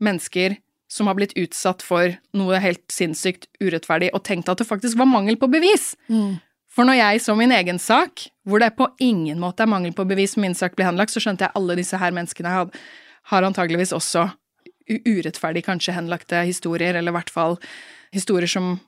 mennesker 0.03 0.57
som 0.89 1.07
har 1.07 1.15
blitt 1.19 1.35
utsatt 1.37 1.83
for 1.85 2.15
noe 2.37 2.59
helt 2.63 2.83
sinnssykt 2.91 3.45
urettferdig, 3.61 4.09
og 4.15 4.23
tenkt 4.25 4.49
at 4.49 4.59
det 4.59 4.67
faktisk 4.67 4.97
var 4.99 5.09
mangel 5.09 5.37
på 5.39 5.49
bevis. 5.51 5.93
Mm. 6.09 6.39
For 6.69 6.87
når 6.87 6.99
jeg 6.99 7.21
så 7.25 7.35
min 7.37 7.53
egen 7.53 7.79
sak, 7.81 8.25
hvor 8.47 8.61
det 8.61 8.73
på 8.77 8.89
ingen 9.03 9.39
måte 9.41 9.65
er 9.65 9.69
mangel 9.69 9.93
på 9.95 10.07
bevis 10.09 10.35
min 10.39 10.57
sak 10.57 10.75
blir 10.77 10.89
henlagt, 10.89 11.13
så 11.13 11.21
skjønte 11.21 11.45
jeg 11.45 11.55
alle 11.59 11.77
disse 11.77 11.97
her 12.01 12.13
menneskene 12.15 12.53
har, 12.53 12.73
har 13.29 13.45
antageligvis 13.45 13.93
også 13.95 14.27
urettferdig 14.89 15.63
kanskje 15.67 15.93
henlagte 15.93 16.41
historier, 16.47 16.97
eller 16.97 17.13
i 17.13 17.17
hvert 17.19 17.33
fall 17.33 17.59
historier 18.15 18.49
som 18.49 18.79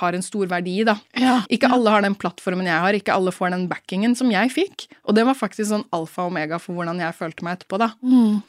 har 0.00 0.16
en 0.16 0.24
stor 0.24 0.48
verdi, 0.50 0.80
da. 0.86 0.96
Ja. 1.18 1.38
Ikke 1.52 1.70
alle 1.72 1.92
har 1.92 2.02
den 2.04 2.16
plattformen 2.18 2.66
jeg 2.68 2.82
har, 2.82 2.96
ikke 2.96 3.14
alle 3.14 3.32
får 3.34 3.52
den 3.54 3.66
backingen 3.70 4.16
som 4.18 4.30
jeg 4.32 4.52
fikk. 4.54 4.86
Og 5.06 5.16
det 5.18 5.26
var 5.28 5.38
faktisk 5.38 5.70
sånn 5.70 5.86
alfa 5.94 6.24
og 6.24 6.32
omega 6.32 6.58
for 6.62 6.76
hvordan 6.76 7.02
jeg 7.02 7.16
følte 7.18 7.46
meg 7.46 7.58
etterpå, 7.58 7.80
da. 7.82 7.90
Mm. 8.02 8.40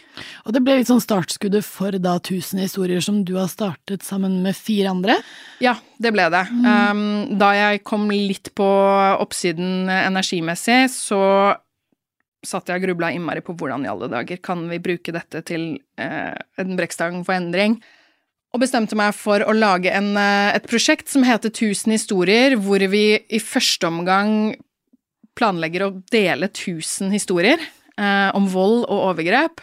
Og 0.46 0.56
det 0.56 0.64
ble 0.66 0.80
litt 0.80 0.92
sånn 0.92 1.04
startskuddet 1.04 1.66
for 1.68 1.98
da 2.02 2.18
1000 2.20 2.64
historier 2.66 3.04
som 3.04 3.22
du 3.28 3.36
har 3.38 3.52
startet 3.52 4.06
sammen 4.08 4.40
med 4.46 4.58
fire 4.58 4.94
andre. 4.96 5.20
Ja, 5.64 5.78
det 6.02 6.14
ble 6.16 6.28
det. 6.34 6.44
Um, 6.64 7.38
da 7.38 7.54
jeg 7.58 7.86
kom 7.88 8.10
litt 8.14 8.54
på 8.58 8.68
oppsiden 9.18 9.92
energimessig, 9.94 10.86
så 10.94 11.22
satt 12.46 12.70
jeg 12.70 12.80
og 12.80 12.86
grubla 12.88 13.12
innmari 13.14 13.42
på 13.46 13.56
hvordan 13.58 13.86
i 13.86 13.92
alle 13.92 14.10
dager 14.12 14.40
kan 14.44 14.66
vi 14.70 14.80
bruke 14.84 15.14
dette 15.16 15.42
til 15.48 15.70
eh, 16.00 16.36
en 16.62 16.76
brekkstang 16.78 17.24
for 17.26 17.36
endring. 17.38 17.80
Og 18.58 18.64
bestemte 18.64 18.98
meg 18.98 19.14
for 19.14 19.44
å 19.46 19.54
lage 19.54 19.92
en, 19.94 20.16
eh, 20.18 20.56
et 20.58 20.66
prosjekt 20.66 21.12
som 21.14 21.22
heter 21.22 21.52
1000 21.54 21.94
historier, 21.94 22.56
hvor 22.58 22.82
vi 22.90 23.22
i 23.30 23.38
første 23.38 23.86
omgang 23.86 24.56
planlegger 25.38 25.86
å 25.86 26.02
dele 26.10 26.50
1000 26.50 27.12
historier 27.14 27.62
eh, 27.62 28.32
om 28.34 28.48
vold 28.50 28.88
og 28.90 29.14
overgrep. 29.14 29.62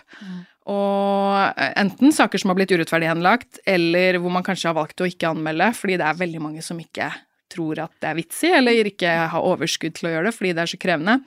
Og 0.71 1.59
eh, 1.59 1.73
enten 1.83 2.15
saker 2.15 2.39
som 2.39 2.53
har 2.53 2.61
blitt 2.61 2.71
urettferdig 2.71 3.11
henlagt, 3.11 3.59
eller 3.67 4.21
hvor 4.23 4.31
man 4.31 4.47
kanskje 4.47 4.71
har 4.71 4.79
valgt 4.79 5.03
å 5.03 5.11
ikke 5.11 5.33
anmelde, 5.35 5.73
fordi 5.75 5.99
det 5.99 6.07
er 6.07 6.21
veldig 6.23 6.45
mange 6.45 6.63
som 6.63 6.79
ikke 6.79 7.11
tror 7.51 7.83
at 7.83 7.99
det 7.99 8.13
er 8.13 8.21
vits 8.21 8.45
i, 8.47 8.53
eller 8.55 8.93
ikke 8.93 9.11
har 9.35 9.43
overskudd 9.43 9.99
til 9.99 10.07
å 10.07 10.15
gjøre 10.15 10.31
det 10.31 10.37
fordi 10.39 10.55
det 10.55 10.63
er 10.63 10.71
så 10.71 10.79
krevende. 10.79 11.19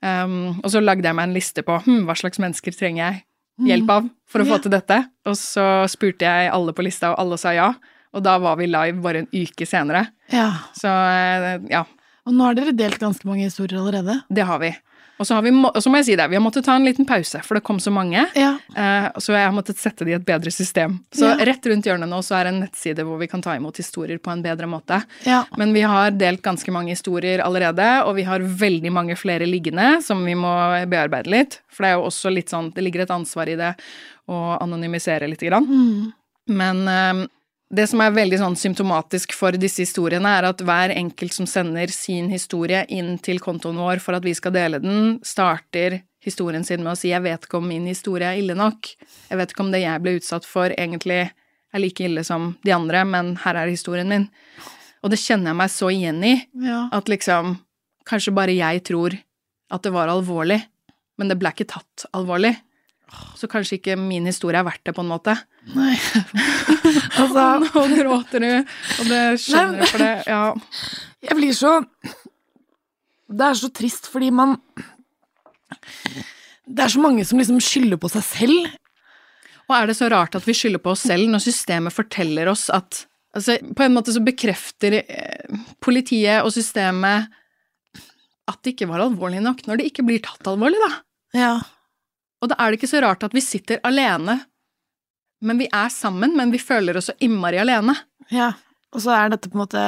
Um, 0.00 0.56
og 0.64 0.72
så 0.72 0.80
lagde 0.80 1.06
jeg 1.06 1.14
meg 1.14 1.28
en 1.28 1.36
liste 1.36 1.62
på 1.62 1.76
hm, 1.84 2.08
hva 2.08 2.16
slags 2.18 2.40
mennesker 2.42 2.74
trenger 2.74 3.04
jeg 3.04 3.20
hjelp 3.68 3.90
av 3.90 4.08
for 4.32 4.42
å 4.42 4.46
få 4.48 4.58
til 4.64 4.72
dette. 4.74 4.98
Og 5.28 5.36
så 5.38 5.64
spurte 5.92 6.26
jeg 6.28 6.50
alle 6.52 6.72
på 6.76 6.84
lista, 6.86 7.12
og 7.12 7.20
alle 7.22 7.38
sa 7.40 7.52
ja. 7.56 7.72
Og 8.12 8.22
da 8.24 8.36
var 8.42 8.56
vi 8.60 8.66
live 8.68 9.00
bare 9.04 9.22
en 9.24 9.28
uke 9.32 9.66
senere. 9.68 10.06
Ja. 10.32 10.50
Så 10.76 10.88
eh, 10.88 11.60
ja, 11.72 11.84
Og 12.28 12.34
nå 12.36 12.44
har 12.44 12.54
dere 12.58 12.74
delt 12.76 13.00
ganske 13.00 13.26
mange 13.26 13.46
historier 13.48 13.80
allerede. 13.80 14.20
det 14.28 14.44
har 14.46 14.58
vi. 14.62 14.72
Og 15.22 15.26
så, 15.28 15.36
har 15.38 15.44
vi 15.46 15.52
og 15.54 15.76
så 15.78 15.90
må 15.92 16.00
jeg 16.00 16.08
si 16.10 16.14
det, 16.18 16.24
vi 16.32 16.34
har 16.34 16.42
måttet 16.42 16.66
ta 16.66 16.74
en 16.74 16.86
liten 16.86 17.06
pause, 17.06 17.38
for 17.46 17.54
det 17.58 17.62
kom 17.66 17.78
så 17.82 17.92
mange. 17.94 18.24
Ja. 18.34 18.56
Eh, 18.74 19.06
så 19.22 19.36
jeg 19.36 19.46
har 19.46 19.54
måttet 19.54 19.78
sette 19.78 20.02
det 20.06 20.10
i 20.14 20.16
et 20.18 20.26
bedre 20.26 20.50
system. 20.50 20.98
Så 21.14 21.28
Ja. 21.30 21.36
rett 21.46 21.64
rundt 21.70 21.86
hjørnet 21.86 22.10
nå 22.10 22.18
så 22.26 22.40
er 22.40 22.44
det 22.48 22.52
en 22.54 22.60
nettside 22.64 23.04
hvor 23.06 23.20
vi 23.20 23.28
kan 23.30 23.42
ta 23.44 23.54
imot 23.54 23.76
historier 23.78 24.18
på 24.18 24.32
en 24.34 24.42
bedre 24.42 24.66
måte. 24.66 25.02
ja. 25.24 25.44
Men 25.56 25.72
vi 25.72 25.82
har 25.86 26.10
delt 26.10 26.42
ganske 26.42 26.72
mange 26.74 26.90
historier 26.96 27.38
allerede, 27.44 28.02
og 28.04 28.16
vi 28.16 28.24
har 28.26 28.40
veldig 28.40 28.90
mange 28.92 29.14
flere 29.16 29.46
liggende 29.46 30.02
som 30.02 30.24
vi 30.26 30.34
må 30.34 30.50
bearbeide 30.90 31.30
litt. 31.30 31.60
For 31.70 31.84
det 31.84 31.92
er 31.92 31.94
jo 32.00 32.08
også 32.10 32.34
litt 32.34 32.50
sånn, 32.50 32.72
det 32.74 32.82
ligger 32.82 33.02
et 33.06 33.14
ansvar 33.14 33.48
i 33.48 33.54
det 33.56 33.74
å 34.28 34.58
anonymisere 34.60 35.28
lite 35.30 35.46
grann. 35.46 35.66
Mm. 35.70 36.12
Men 36.48 36.88
eh, 36.88 37.26
det 37.72 37.86
som 37.88 38.02
er 38.04 38.12
veldig 38.12 38.38
sånn 38.40 38.56
symptomatisk 38.58 39.32
for 39.36 39.56
disse 39.56 39.86
historiene, 39.86 40.28
er 40.28 40.44
at 40.50 40.60
hver 40.60 40.92
enkelt 40.92 41.32
som 41.32 41.48
sender 41.48 41.92
sin 41.94 42.28
historie 42.32 42.82
inn 42.92 43.14
til 43.24 43.40
kontoen 43.40 43.80
vår 43.80 44.02
for 44.04 44.18
at 44.18 44.26
vi 44.26 44.34
skal 44.36 44.52
dele 44.52 44.80
den, 44.82 45.16
starter 45.24 46.02
historien 46.22 46.64
sin 46.68 46.84
med 46.84 46.92
å 46.92 46.98
si 46.98 47.08
'jeg 47.08 47.22
vet 47.22 47.46
ikke 47.46 47.58
om 47.58 47.68
min 47.68 47.86
historie 47.86 48.28
er 48.28 48.38
ille 48.38 48.54
nok'. 48.54 48.94
'Jeg 49.30 49.38
vet 49.38 49.50
ikke 49.50 49.64
om 49.64 49.72
det 49.72 49.80
jeg 49.80 50.02
ble 50.02 50.16
utsatt 50.20 50.44
for, 50.44 50.68
egentlig 50.68 51.30
er 51.72 51.80
like 51.80 52.00
ille 52.04 52.24
som 52.24 52.58
de 52.62 52.72
andre, 52.72 53.04
men 53.04 53.36
her 53.36 53.56
er 53.56 53.66
historien 53.66 54.08
min'. 54.08 54.28
Og 55.02 55.10
det 55.10 55.18
kjenner 55.18 55.50
jeg 55.50 55.56
meg 55.56 55.70
så 55.70 55.88
igjen 55.90 56.24
i, 56.24 56.46
ja. 56.60 56.88
at 56.92 57.06
liksom 57.06 57.58
Kanskje 58.04 58.34
bare 58.34 58.50
jeg 58.50 58.82
tror 58.82 59.16
at 59.70 59.82
det 59.82 59.92
var 59.92 60.08
alvorlig, 60.08 60.60
men 61.16 61.28
det 61.28 61.38
ble 61.38 61.52
ikke 61.54 61.68
tatt 61.70 62.04
alvorlig. 62.12 62.56
Så 63.36 63.48
kanskje 63.50 63.76
ikke 63.78 63.96
min 64.00 64.26
historie 64.28 64.60
er 64.60 64.66
verdt 64.66 64.84
det, 64.86 64.94
på 64.96 65.02
en 65.04 65.10
måte. 65.10 65.34
Nei. 65.74 65.94
altså, 67.20 67.46
Nå 67.64 67.82
gråter 67.96 68.44
du, 68.44 68.52
og 69.02 69.10
det 69.10 69.22
skjønner 69.42 69.82
du 69.82 69.90
for 69.90 70.04
det. 70.04 70.12
Ja. 70.30 70.42
jeg 71.28 71.38
blir 71.38 71.56
så 71.56 71.74
Det 73.32 73.48
er 73.48 73.58
så 73.58 73.70
trist 73.74 74.08
fordi 74.10 74.30
man 74.34 74.56
Det 76.66 76.86
er 76.86 76.92
så 76.92 77.02
mange 77.02 77.24
som 77.28 77.40
liksom 77.40 77.60
skylder 77.62 78.00
på 78.00 78.10
seg 78.12 78.24
selv. 78.26 78.72
Og 79.68 79.76
er 79.76 79.88
det 79.88 79.98
så 79.98 80.08
rart 80.12 80.36
at 80.38 80.48
vi 80.48 80.56
skylder 80.56 80.82
på 80.82 80.94
oss 80.94 81.04
selv 81.08 81.30
når 81.30 81.44
systemet 81.44 81.94
forteller 81.94 82.50
oss 82.52 82.68
at 82.72 83.06
Altså, 83.32 83.54
på 83.64 83.80
en 83.80 83.94
måte 83.94 84.12
så 84.12 84.20
bekrefter 84.20 84.98
eh, 85.00 85.60
politiet 85.80 86.44
og 86.44 86.52
systemet 86.52 87.30
at 88.50 88.58
det 88.60 88.74
ikke 88.74 88.90
var 88.90 89.04
alvorlig 89.06 89.40
nok, 89.40 89.62
når 89.64 89.80
det 89.80 89.86
ikke 89.88 90.04
blir 90.04 90.20
tatt 90.20 90.50
alvorlig, 90.50 90.76
da. 90.82 90.90
Ja. 91.38 91.52
Og 92.42 92.50
da 92.50 92.58
er 92.58 92.72
det 92.72 92.80
ikke 92.80 92.90
så 92.90 93.02
rart 93.04 93.22
at 93.22 93.34
vi 93.36 93.44
sitter 93.44 93.80
alene, 93.86 94.40
men 95.42 95.58
vi 95.58 95.68
er 95.70 95.90
sammen, 95.90 96.34
men 96.38 96.52
vi 96.54 96.60
føler 96.62 96.98
oss 96.98 97.10
så 97.10 97.16
innmari 97.22 97.62
alene. 97.62 97.96
ja. 98.30 98.52
Og 98.92 99.00
så 99.00 99.14
er 99.16 99.32
dette 99.32 99.48
på 99.48 99.56
en 99.56 99.64
måte 99.64 99.82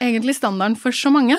Egentlig 0.00 0.34
standarden 0.36 0.76
for 0.76 0.92
så 0.92 1.08
mange. 1.08 1.38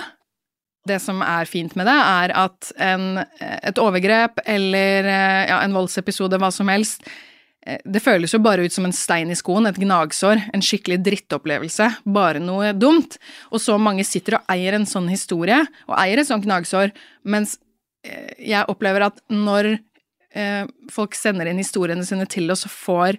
Det 0.87 0.97
som 1.03 1.19
er 1.21 1.45
fint 1.45 1.75
med 1.77 1.85
det, 1.85 1.93
er 1.93 2.31
at 2.33 2.71
en, 2.81 3.19
et 3.37 3.81
overgrep 3.81 4.39
eller 4.49 5.05
ja, 5.05 5.59
en 5.61 5.75
voldsepisode, 5.77 6.39
hva 6.41 6.49
som 6.53 6.71
helst, 6.73 7.05
eh, 7.67 7.77
det 7.85 8.01
føles 8.01 8.33
jo 8.33 8.39
bare 8.41 8.65
ut 8.65 8.73
som 8.73 8.87
en 8.87 8.95
stein 8.95 9.29
i 9.29 9.37
skoen, 9.37 9.69
et 9.69 9.77
gnagsår, 9.77 10.41
en 10.57 10.65
skikkelig 10.65 10.97
drittopplevelse, 11.05 11.91
bare 12.17 12.41
noe 12.41 12.71
dumt. 12.73 13.19
Og 13.51 13.61
så 13.61 13.77
mange 13.77 14.07
sitter 14.07 14.39
og 14.39 14.49
eier 14.55 14.73
en 14.73 14.89
sånn 14.89 15.11
historie, 15.13 15.59
og 15.85 15.97
eier 15.99 16.23
et 16.23 16.31
sånt 16.31 16.47
gnagsår, 16.47 16.95
mens 17.29 17.59
eh, 18.07 18.33
jeg 18.55 18.65
opplever 18.73 19.05
at 19.11 19.21
når 19.29 19.75
folk 20.93 21.17
sender 21.17 21.49
inn 21.49 21.61
historiene 21.61 22.05
sine 22.05 22.27
til 22.29 22.51
oss, 22.53 22.65
så 22.65 22.71
får 22.71 23.17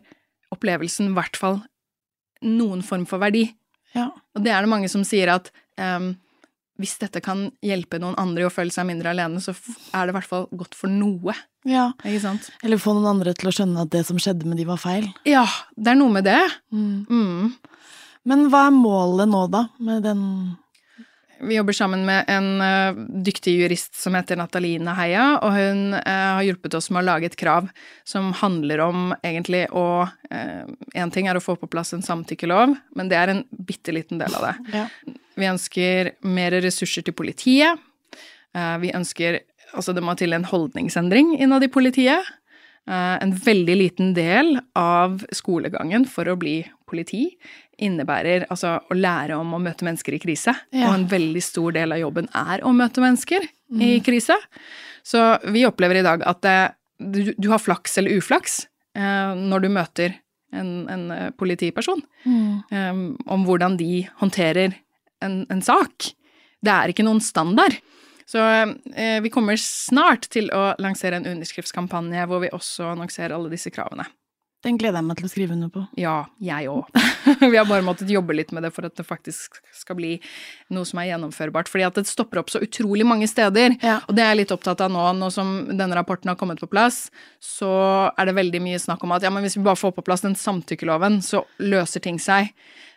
opplevelsen 0.54 1.10
i 1.10 1.16
hvert 1.16 1.36
fall 1.38 1.60
noen 2.46 2.84
form 2.86 3.04
for 3.08 3.20
verdi. 3.22 3.48
Ja. 3.96 4.10
Og 4.36 4.44
det 4.44 4.52
er 4.54 4.64
det 4.64 4.70
mange 4.70 4.90
som 4.92 5.04
sier 5.06 5.32
at 5.32 5.50
ehm, 5.80 6.12
hvis 6.78 6.94
dette 7.00 7.22
kan 7.24 7.48
hjelpe 7.64 7.98
noen 7.98 8.14
andre 8.20 8.44
i 8.44 8.46
å 8.46 8.52
føle 8.54 8.70
seg 8.70 8.86
mindre 8.86 9.10
alene, 9.10 9.40
så 9.42 9.54
er 9.96 10.06
det 10.06 10.12
i 10.12 10.16
hvert 10.18 10.30
fall 10.30 10.46
godt 10.54 10.76
for 10.78 10.92
noe. 10.92 11.34
ja. 11.66 11.88
Ikke 12.04 12.22
sant? 12.22 12.52
Eller 12.62 12.78
få 12.78 12.94
noen 12.94 13.10
andre 13.16 13.34
til 13.34 13.50
å 13.50 13.54
skjønne 13.54 13.82
at 13.82 13.90
det 13.94 14.04
som 14.06 14.20
skjedde 14.22 14.46
med 14.46 14.60
de 14.60 14.68
var 14.68 14.78
feil. 14.82 15.08
Ja, 15.26 15.46
det 15.74 15.94
er 15.94 15.98
noe 15.98 16.14
med 16.14 16.28
det. 16.28 16.40
Mm. 16.70 17.02
Mm. 17.10 17.50
Men 18.28 18.46
hva 18.52 18.68
er 18.68 18.76
målet 18.76 19.30
nå, 19.30 19.42
da, 19.50 19.66
med 19.82 20.04
den 20.06 20.22
Vi 21.40 21.54
jobber 21.54 21.72
sammen 21.72 22.04
med 22.06 22.24
en 22.28 22.60
eh, 22.60 22.98
dyktig 23.24 23.54
jurist 23.60 23.94
som 23.94 24.16
heter 24.18 24.36
Nataline 24.40 24.94
Heia, 24.98 25.26
og 25.38 25.52
hun 25.54 25.94
eh, 25.94 26.28
har 26.38 26.42
hjulpet 26.46 26.74
oss 26.74 26.90
med 26.90 27.02
å 27.02 27.06
lage 27.06 27.30
et 27.30 27.36
krav 27.38 27.68
som 28.08 28.32
handler 28.40 28.82
om 28.88 29.12
egentlig 29.22 29.66
å 29.72 30.08
Én 30.28 31.10
ting 31.10 31.24
er 31.30 31.38
å 31.38 31.40
få 31.40 31.54
på 31.56 31.66
plass 31.72 31.94
en 31.96 32.02
samtykkelov, 32.04 32.74
men 32.98 33.08
det 33.08 33.16
er 33.16 33.30
en 33.32 33.38
bitte 33.64 33.94
liten 33.96 34.20
del 34.20 34.34
av 34.36 34.44
det. 34.44 34.74
Ja. 34.74 34.82
Vi 35.38 35.48
ønsker 35.48 36.10
mer 36.28 36.56
ressurser 36.60 37.06
til 37.06 37.16
politiet. 37.16 37.80
Eh, 38.54 38.76
Vi 38.84 38.92
ønsker 38.94 39.40
Altså, 39.76 39.92
det 39.92 40.00
må 40.00 40.14
til 40.16 40.32
en 40.32 40.46
holdningsendring 40.48 41.34
innad 41.42 41.66
i 41.66 41.68
politiet. 41.68 42.24
Eh, 42.88 43.16
En 43.22 43.32
veldig 43.36 43.76
liten 43.76 44.14
del 44.16 44.54
av 44.78 45.22
skolegangen 45.34 46.06
for 46.08 46.24
å 46.32 46.36
bli 46.40 46.62
politi 46.88 47.26
innebærer 47.78 48.46
altså 48.50 48.78
å 48.90 48.94
lære 48.96 49.36
om 49.38 49.52
å 49.54 49.60
møte 49.62 49.84
mennesker 49.86 50.16
i 50.16 50.18
krise. 50.22 50.54
Ja. 50.72 50.88
Og 50.88 50.94
en 50.96 51.06
veldig 51.10 51.42
stor 51.44 51.72
del 51.76 51.92
av 51.94 52.00
jobben 52.00 52.28
er 52.34 52.64
å 52.66 52.72
møte 52.74 53.02
mennesker 53.04 53.44
i 53.78 53.98
krise. 54.00 54.34
Så 55.04 55.20
vi 55.52 55.66
opplever 55.68 56.00
i 56.00 56.02
dag 56.06 56.24
at 56.26 56.40
det, 56.42 56.56
du, 56.98 57.34
du 57.38 57.48
har 57.52 57.60
flaks 57.62 57.98
eller 58.00 58.16
uflaks 58.18 58.62
eh, 58.96 59.34
når 59.36 59.66
du 59.66 59.68
møter 59.68 60.16
en, 60.52 60.88
en 60.88 61.10
eh, 61.12 61.28
politiperson 61.36 62.02
Mm. 62.24 62.62
eh, 62.72 63.32
om 63.32 63.44
hvordan 63.46 63.76
de 63.78 64.08
håndterer 64.18 64.74
en, 65.22 65.46
en 65.50 65.62
sak. 65.62 66.10
Det 66.64 66.72
er 66.72 66.90
ikke 66.90 67.04
noen 67.06 67.20
standard. 67.22 67.76
Så 68.28 68.44
eh, 68.44 69.18
vi 69.24 69.32
kommer 69.32 69.56
snart 69.60 70.28
til 70.32 70.50
å 70.52 70.74
lansere 70.82 71.16
en 71.16 71.28
underskriftskampanje 71.30 72.26
hvor 72.28 72.42
vi 72.44 72.52
også 72.52 72.90
annonserer 72.92 73.32
alle 73.36 73.52
disse 73.54 73.72
kravene. 73.72 74.04
Den 74.66 74.74
gleder 74.74 74.98
jeg 74.98 75.06
meg 75.06 75.18
til 75.20 75.26
å 75.28 75.30
skrive 75.30 75.54
under 75.54 75.68
på. 75.70 75.84
Ja, 76.00 76.16
jeg 76.42 76.66
òg. 76.66 76.88
Vi 77.52 77.54
har 77.54 77.66
bare 77.68 77.84
måttet 77.86 78.10
jobbe 78.10 78.34
litt 78.34 78.50
med 78.50 78.64
det 78.66 78.72
for 78.74 78.88
at 78.88 78.96
det 78.98 79.04
faktisk 79.06 79.60
skal 79.70 79.94
bli 80.00 80.16
noe 80.74 80.88
som 80.88 80.98
er 80.98 81.12
gjennomførbart. 81.12 81.70
Fordi 81.70 81.84
at 81.86 82.00
det 82.00 82.10
stopper 82.10 82.40
opp 82.42 82.50
så 82.50 82.58
utrolig 82.66 83.06
mange 83.06 83.28
steder. 83.30 83.76
Ja. 83.78 84.00
Og 84.10 84.18
det 84.18 84.24
er 84.24 84.32
jeg 84.32 84.40
litt 84.40 84.56
opptatt 84.56 84.82
av 84.82 84.90
nå. 84.90 85.04
Nå 85.14 85.30
som 85.30 85.54
denne 85.70 85.94
rapporten 85.94 86.32
har 86.32 86.40
kommet 86.40 86.58
på 86.58 86.70
plass, 86.72 87.04
så 87.38 87.70
er 88.10 88.26
det 88.26 88.34
veldig 88.40 88.64
mye 88.66 88.82
snakk 88.82 89.06
om 89.06 89.14
at 89.14 89.22
ja, 89.22 89.30
men 89.30 89.46
hvis 89.46 89.60
vi 89.60 89.62
bare 89.62 89.78
får 89.78 89.94
på 89.94 90.08
plass 90.10 90.26
den 90.26 90.34
samtykkeloven, 90.34 91.22
så 91.22 91.46
løser 91.62 92.02
ting 92.02 92.18
seg. 92.18 92.50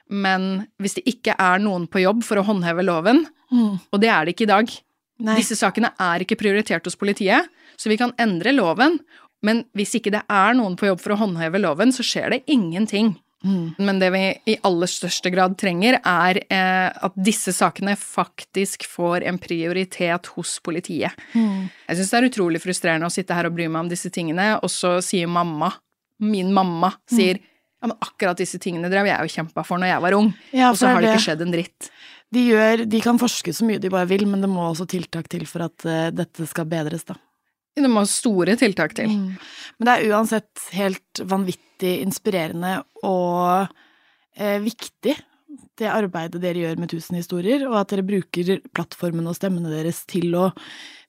Men 0.10 0.66
hvis 0.82 0.98
det 0.98 1.06
ikke 1.14 1.38
er 1.38 1.62
noen 1.62 1.86
på 1.86 2.02
jobb 2.02 2.26
for 2.26 2.42
å 2.42 2.48
håndheve 2.50 2.90
loven, 2.90 3.28
og 3.54 4.02
det 4.02 4.10
er 4.10 4.26
det 4.26 4.34
ikke 4.34 4.50
i 4.50 4.56
dag 4.58 4.80
Nei. 5.22 5.38
Disse 5.40 5.58
sakene 5.60 5.94
er 6.02 6.24
ikke 6.24 6.40
prioritert 6.40 6.88
hos 6.88 6.98
politiet, 7.00 7.50
så 7.78 7.92
vi 7.92 8.00
kan 8.02 8.14
endre 8.22 8.54
loven. 8.56 9.00
Men 9.46 9.64
hvis 9.78 9.96
ikke 9.98 10.14
det 10.14 10.24
er 10.30 10.56
noen 10.58 10.78
på 10.78 10.90
jobb 10.90 11.02
for 11.02 11.16
å 11.16 11.22
håndheve 11.24 11.62
loven, 11.62 11.94
så 11.94 12.06
skjer 12.06 12.36
det 12.36 12.44
ingenting. 12.52 13.16
Men 13.82 13.98
det 13.98 14.12
vi 14.14 14.22
i 14.54 14.56
aller 14.68 14.90
største 14.90 15.32
grad 15.34 15.56
trenger, 15.58 15.98
er 16.06 16.40
eh, 16.46 16.90
at 16.94 17.16
disse 17.18 17.54
sakene 17.58 17.96
faktisk 17.98 18.86
får 18.90 19.26
en 19.30 19.40
prioritet 19.42 20.30
hos 20.36 20.60
politiet. 20.62 21.18
Jeg 21.34 21.98
syns 21.98 22.12
det 22.14 22.20
er 22.20 22.28
utrolig 22.30 22.62
frustrerende 22.62 23.10
å 23.10 23.14
sitte 23.14 23.38
her 23.38 23.50
og 23.50 23.56
bry 23.58 23.66
meg 23.66 23.88
om 23.88 23.90
disse 23.90 24.14
tingene, 24.14 24.54
og 24.62 24.70
så 24.70 25.00
sier 25.06 25.30
mamma, 25.32 25.72
min 26.22 26.54
mamma, 26.54 26.94
sier 27.10 27.42
ja, 27.82 27.90
men 27.90 27.98
akkurat 27.98 28.38
disse 28.38 28.60
tingene 28.62 28.92
drev 28.92 29.10
jeg 29.10 29.26
og 29.26 29.34
kjempa 29.34 29.66
for 29.66 29.82
når 29.82 29.90
jeg 29.94 30.06
var 30.06 30.18
ung, 30.20 30.32
Ja, 30.54 30.70
og 30.70 30.78
så 30.80 30.92
har 30.92 31.02
det 31.02 31.16
ikke 31.16 31.26
skjedd 31.26 31.44
en 31.48 31.56
dritt. 31.56 31.90
De, 32.32 32.46
gjør, 32.48 32.86
de 32.88 33.02
kan 33.04 33.20
forske 33.20 33.54
så 33.56 33.66
mye 33.68 33.82
de 33.82 33.92
bare 33.92 34.08
vil, 34.08 34.28
men 34.30 34.44
det 34.44 34.50
må 34.52 34.64
også 34.70 34.88
tiltak 34.90 35.28
til 35.32 35.44
for 35.50 35.66
at 35.66 35.88
uh, 35.90 36.14
dette 36.16 36.48
skal 36.48 36.70
bedres, 36.70 37.04
da. 37.10 37.18
Det 37.76 37.90
må 37.90 38.04
store 38.08 38.58
tiltak 38.60 38.94
til. 38.98 39.10
Men 39.80 39.88
det 39.88 39.94
er 39.94 40.12
uansett 40.12 40.64
helt 40.76 41.22
vanvittig 41.24 41.94
inspirerende 42.04 42.82
og 43.08 43.72
eh, 44.36 44.58
viktig, 44.60 45.16
det 45.80 45.90
arbeidet 45.90 46.42
dere 46.44 46.62
gjør 46.62 46.82
med 46.82 46.92
Tusen 46.92 47.18
historier, 47.18 47.64
og 47.70 47.78
at 47.80 47.94
dere 47.94 48.06
bruker 48.06 48.60
plattformen 48.76 49.28
og 49.30 49.38
stemmene 49.38 49.72
deres 49.72 50.04
til 50.10 50.36
å 50.38 50.50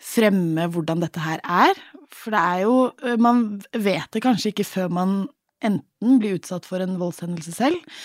fremme 0.03 0.69
hvordan 0.73 1.03
dette 1.03 1.23
her 1.23 1.43
er. 1.43 1.79
For 2.13 2.35
det 2.35 2.43
er 2.43 2.65
jo 2.65 2.77
eh, 3.03 3.19
Man 3.21 3.45
vet 3.73 4.11
det 4.15 4.23
kanskje 4.25 4.53
ikke 4.53 4.69
før 4.69 4.93
man 4.93 5.17
enten 5.65 6.19
blir 6.21 6.39
utsatt 6.39 6.67
for 6.69 6.83
en 6.83 6.99
voldshendelse 7.01 7.55
selv, 7.57 7.97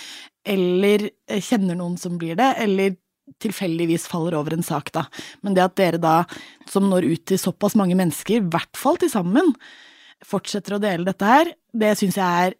eller 0.48 1.10
eh, 1.10 1.43
kjenner 1.43 1.78
noen 1.80 1.98
som 2.00 2.17
blir 2.22 2.38
det, 2.39 2.54
eller 2.63 2.96
tilfeldigvis 3.43 4.08
faller 4.08 4.38
over 4.39 4.56
en 4.56 4.63
sak, 4.63 4.91
da. 4.96 5.06
Men 5.43 5.58
det 5.58 5.65
at 5.65 5.76
dere 5.80 6.00
da, 6.02 6.22
som 6.72 6.88
når 6.91 7.10
ut 7.10 7.26
til 7.28 7.41
såpass 7.41 7.76
mange 7.80 7.98
mennesker, 8.00 8.39
i 8.39 8.54
hvert 8.54 8.80
fall 8.80 9.00
til 9.02 9.12
sammen, 9.12 9.52
fortsetter 10.26 10.78
å 10.78 10.82
dele 10.82 11.08
dette 11.08 11.28
her, 11.28 11.52
det 11.74 11.93
syns 12.00 12.17
jeg 12.20 12.48
er 12.48 12.58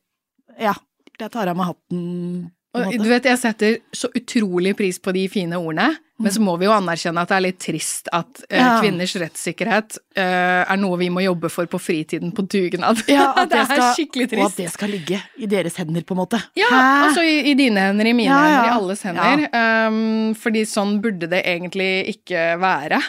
Ja, 0.58 0.74
jeg 1.20 1.30
tar 1.34 1.50
av 1.52 1.58
meg 1.58 1.70
hatten. 1.70 2.50
Og 2.78 2.94
du 3.02 3.08
vet, 3.10 3.26
jeg 3.26 3.40
setter 3.42 3.80
så 3.96 4.10
utrolig 4.16 4.76
pris 4.78 5.00
på 5.02 5.14
de 5.16 5.24
fine 5.32 5.58
ordene, 5.60 5.90
men 6.18 6.34
så 6.34 6.42
må 6.42 6.56
vi 6.58 6.66
jo 6.66 6.74
anerkjenne 6.74 7.22
at 7.22 7.30
det 7.30 7.36
er 7.36 7.44
litt 7.46 7.60
trist 7.62 8.08
at 8.16 8.40
uh, 8.48 8.56
Ja. 8.58 8.70
kvinners 8.82 9.14
rettssikkerhet 9.22 10.00
uh, 10.18 10.64
er 10.66 10.80
noe 10.82 10.98
vi 10.98 11.12
må 11.14 11.22
jobbe 11.22 11.52
for 11.54 11.70
på 11.70 11.78
fritiden 11.82 12.32
på 12.34 12.46
dugnad. 12.50 13.04
Ja, 13.12 13.28
det 13.38 13.52
det 13.52 13.60
er 13.60 13.70
skal, 13.70 13.84
skikkelig 14.00 14.28
Og 14.32 14.48
at 14.48 14.58
det 14.58 14.72
skal 14.74 14.92
ligge 14.96 15.22
i 15.38 15.50
deres 15.52 15.78
hender, 15.78 16.02
på 16.08 16.18
en 16.18 16.22
måte. 16.24 16.42
Ja, 16.58 16.72
Hæ? 16.74 16.82
altså 17.10 17.26
i, 17.28 17.38
i 17.52 17.54
dine 17.60 17.86
hender, 17.90 18.10
i 18.10 18.16
mine 18.18 18.34
ja. 18.34 18.42
hender, 18.48 18.72
i 18.72 18.76
alles 18.80 19.06
hender. 19.06 19.46
Um, 19.54 20.34
fordi 20.42 20.66
sånn 20.70 20.98
burde 21.04 21.30
det 21.30 21.44
egentlig 21.46 21.92
ikke 22.16 22.50
være. 22.64 23.02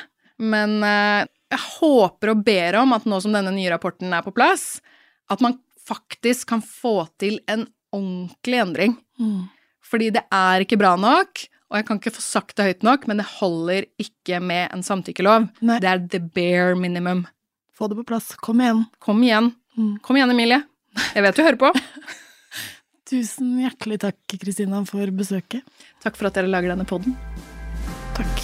Men 0.45 0.79
uh, 0.85 1.25
jeg 1.49 1.65
håper 1.81 2.35
og 2.35 2.45
ber 2.45 2.83
om 2.83 2.93
at 2.97 3.09
nå 3.09 3.23
som 3.25 3.33
denne 3.33 3.55
nye 3.57 3.73
rapporten 3.73 4.13
er 4.13 4.25
på 4.27 4.37
plass, 4.37 4.83
at 5.33 5.41
man 5.45 5.57
faktisk 5.89 6.51
kan 6.53 6.61
få 6.61 7.07
til 7.21 7.41
en 7.49 7.65
ordentlig 7.95 8.61
endring. 8.61 8.99
Mm. 9.19 9.47
Fordi 9.89 10.11
det 10.15 10.25
er 10.35 10.65
ikke 10.65 10.79
bra 10.81 10.93
nok, 11.01 11.45
og 11.69 11.79
jeg 11.79 11.87
kan 11.89 12.01
ikke 12.01 12.15
få 12.17 12.25
sagt 12.25 12.57
det 12.59 12.67
høyt 12.67 12.87
nok, 12.87 13.07
men 13.09 13.21
det 13.21 13.29
holder 13.39 13.89
ikke 14.01 14.41
med 14.45 14.69
en 14.75 14.85
samtykkelov. 14.85 15.49
Nei. 15.65 15.79
Det 15.85 15.91
er 15.91 16.05
the 16.13 16.21
bare 16.21 16.77
minimum. 16.77 17.27
Få 17.77 17.89
det 17.89 17.99
på 18.01 18.07
plass. 18.09 18.33
Kom 18.43 18.61
igjen. 18.65 18.85
Kom 19.05 19.21
igjen. 19.25 19.53
Mm. 19.77 19.99
Kom 20.05 20.19
igjen, 20.19 20.33
Emilie. 20.35 20.63
Jeg 21.15 21.25
vet 21.25 21.37
du 21.37 21.45
hører 21.45 21.61
på. 21.61 21.73
Tusen 23.09 23.55
hjertelig 23.63 24.01
takk, 24.03 24.19
Kristina, 24.41 24.83
for 24.89 25.13
besøket. 25.17 25.65
Takk 26.05 26.19
for 26.19 26.29
at 26.29 26.37
dere 26.37 26.51
lager 26.51 26.75
denne 26.75 26.89
poden. 26.89 27.17
Takk. 28.19 28.43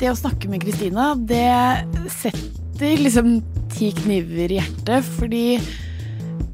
Det 0.00 0.08
å 0.08 0.16
snakke 0.16 0.48
med 0.48 0.62
Kristina, 0.64 1.12
det 1.12 1.44
setter 2.14 3.02
liksom 3.04 3.40
ti 3.74 3.92
kniver 3.96 4.52
i 4.52 4.58
hjertet, 4.58 5.06
fordi 5.18 5.44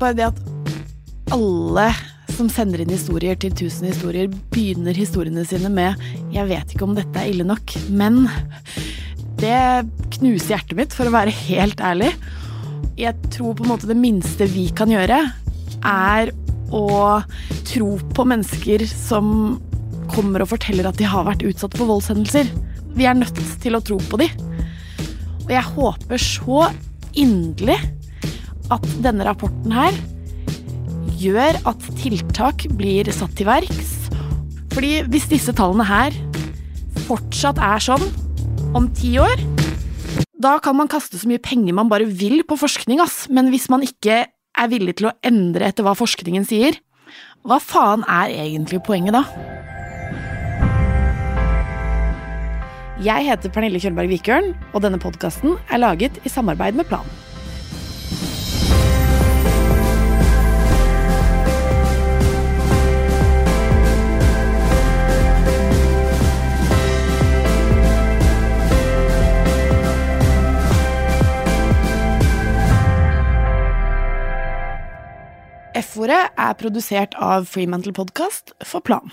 bare 0.00 0.16
det 0.18 0.29
at 0.29 0.42
alle 1.35 1.88
som 2.37 2.48
sender 2.52 2.83
inn 2.83 2.92
historier 2.92 3.38
til 3.40 3.55
1000 3.55 3.88
historier, 3.88 4.31
begynner 4.52 4.96
historiene 4.96 5.44
sine 5.48 5.70
med 5.72 5.96
'jeg 6.33 6.48
vet 6.48 6.72
ikke 6.74 6.85
om 6.85 6.94
dette 6.94 7.16
er 7.16 7.31
ille 7.31 7.44
nok', 7.44 7.76
men 7.90 8.29
det 9.40 9.88
knuser 10.18 10.57
hjertet 10.57 10.76
mitt, 10.76 10.92
for 10.92 11.07
å 11.07 11.14
være 11.14 11.31
helt 11.31 11.81
ærlig. 11.81 12.12
Jeg 12.96 13.14
tror 13.31 13.55
på 13.55 13.64
en 13.64 13.72
måte 13.72 13.88
det 13.88 13.96
minste 13.96 14.48
vi 14.48 14.68
kan 14.70 14.88
gjøre, 14.88 15.33
er 15.85 16.33
å 16.72 17.22
tro 17.64 17.90
på 18.16 18.24
mennesker 18.24 18.87
som 18.88 19.61
kommer 20.09 20.42
og 20.42 20.48
forteller 20.48 20.88
at 20.88 20.96
de 20.96 21.05
har 21.05 21.24
vært 21.24 21.44
utsatt 21.46 21.76
for 21.76 21.87
voldshendelser. 21.87 22.48
Vi 22.96 23.05
er 23.05 23.14
nødt 23.14 23.37
til 23.61 23.76
å 23.76 23.83
tro 23.85 23.98
på 23.98 24.18
de. 24.18 24.31
Og 25.46 25.52
jeg 25.52 25.62
håper 25.62 26.22
så 26.22 26.70
inderlig 27.18 27.79
at 28.72 28.87
denne 29.05 29.26
rapporten 29.26 29.74
her 29.74 29.96
gjør 31.16 31.59
at 31.68 31.90
tiltak 32.00 32.66
blir 32.76 33.09
satt 33.14 33.35
til 33.38 33.48
verks. 33.48 33.92
Fordi 34.74 35.00
hvis 35.09 35.29
disse 35.31 35.55
tallene 35.57 35.87
her 35.88 36.16
fortsatt 37.07 37.61
er 37.62 37.83
sånn 37.83 38.05
om 38.76 38.90
ti 38.96 39.14
år, 39.22 39.40
da 40.37 40.59
kan 40.61 40.76
man 40.76 40.90
kaste 40.92 41.16
så 41.16 41.29
mye 41.31 41.40
penger 41.42 41.76
man 41.76 41.88
bare 41.88 42.09
vil 42.09 42.42
på 42.46 42.59
forskning, 42.61 43.00
ass. 43.00 43.24
Men 43.33 43.48
hvis 43.52 43.70
man 43.72 43.87
ikke 43.87 44.26
er 44.29 44.72
villig 44.72 44.98
til 44.98 45.11
å 45.11 45.16
endre 45.24 45.70
etter 45.70 45.87
hva 45.87 45.96
forskningen 45.96 46.44
sier, 46.48 46.76
hva 47.46 47.61
faen 47.62 48.05
er 48.11 48.35
egentlig 48.35 48.83
poenget 48.85 49.16
da? 49.16 49.24
Jeg 53.04 53.26
heter 53.28 53.52
Pernille 53.52 53.76
Kjølberg 53.76 54.09
Vikørn, 54.09 54.54
og 54.72 54.80
denne 54.80 54.96
podkasten 54.96 55.59
er 55.68 55.82
laget 55.82 56.16
i 56.24 56.30
samarbeid 56.32 56.78
med 56.78 56.88
Plan. 56.88 57.04
F-ordet 75.76 76.22
er 76.32 76.56
produsert 76.56 77.12
av 77.20 77.44
Freemantle 77.44 77.92
Podcast 77.92 78.56
for 78.64 78.80
Plan. 78.80 79.12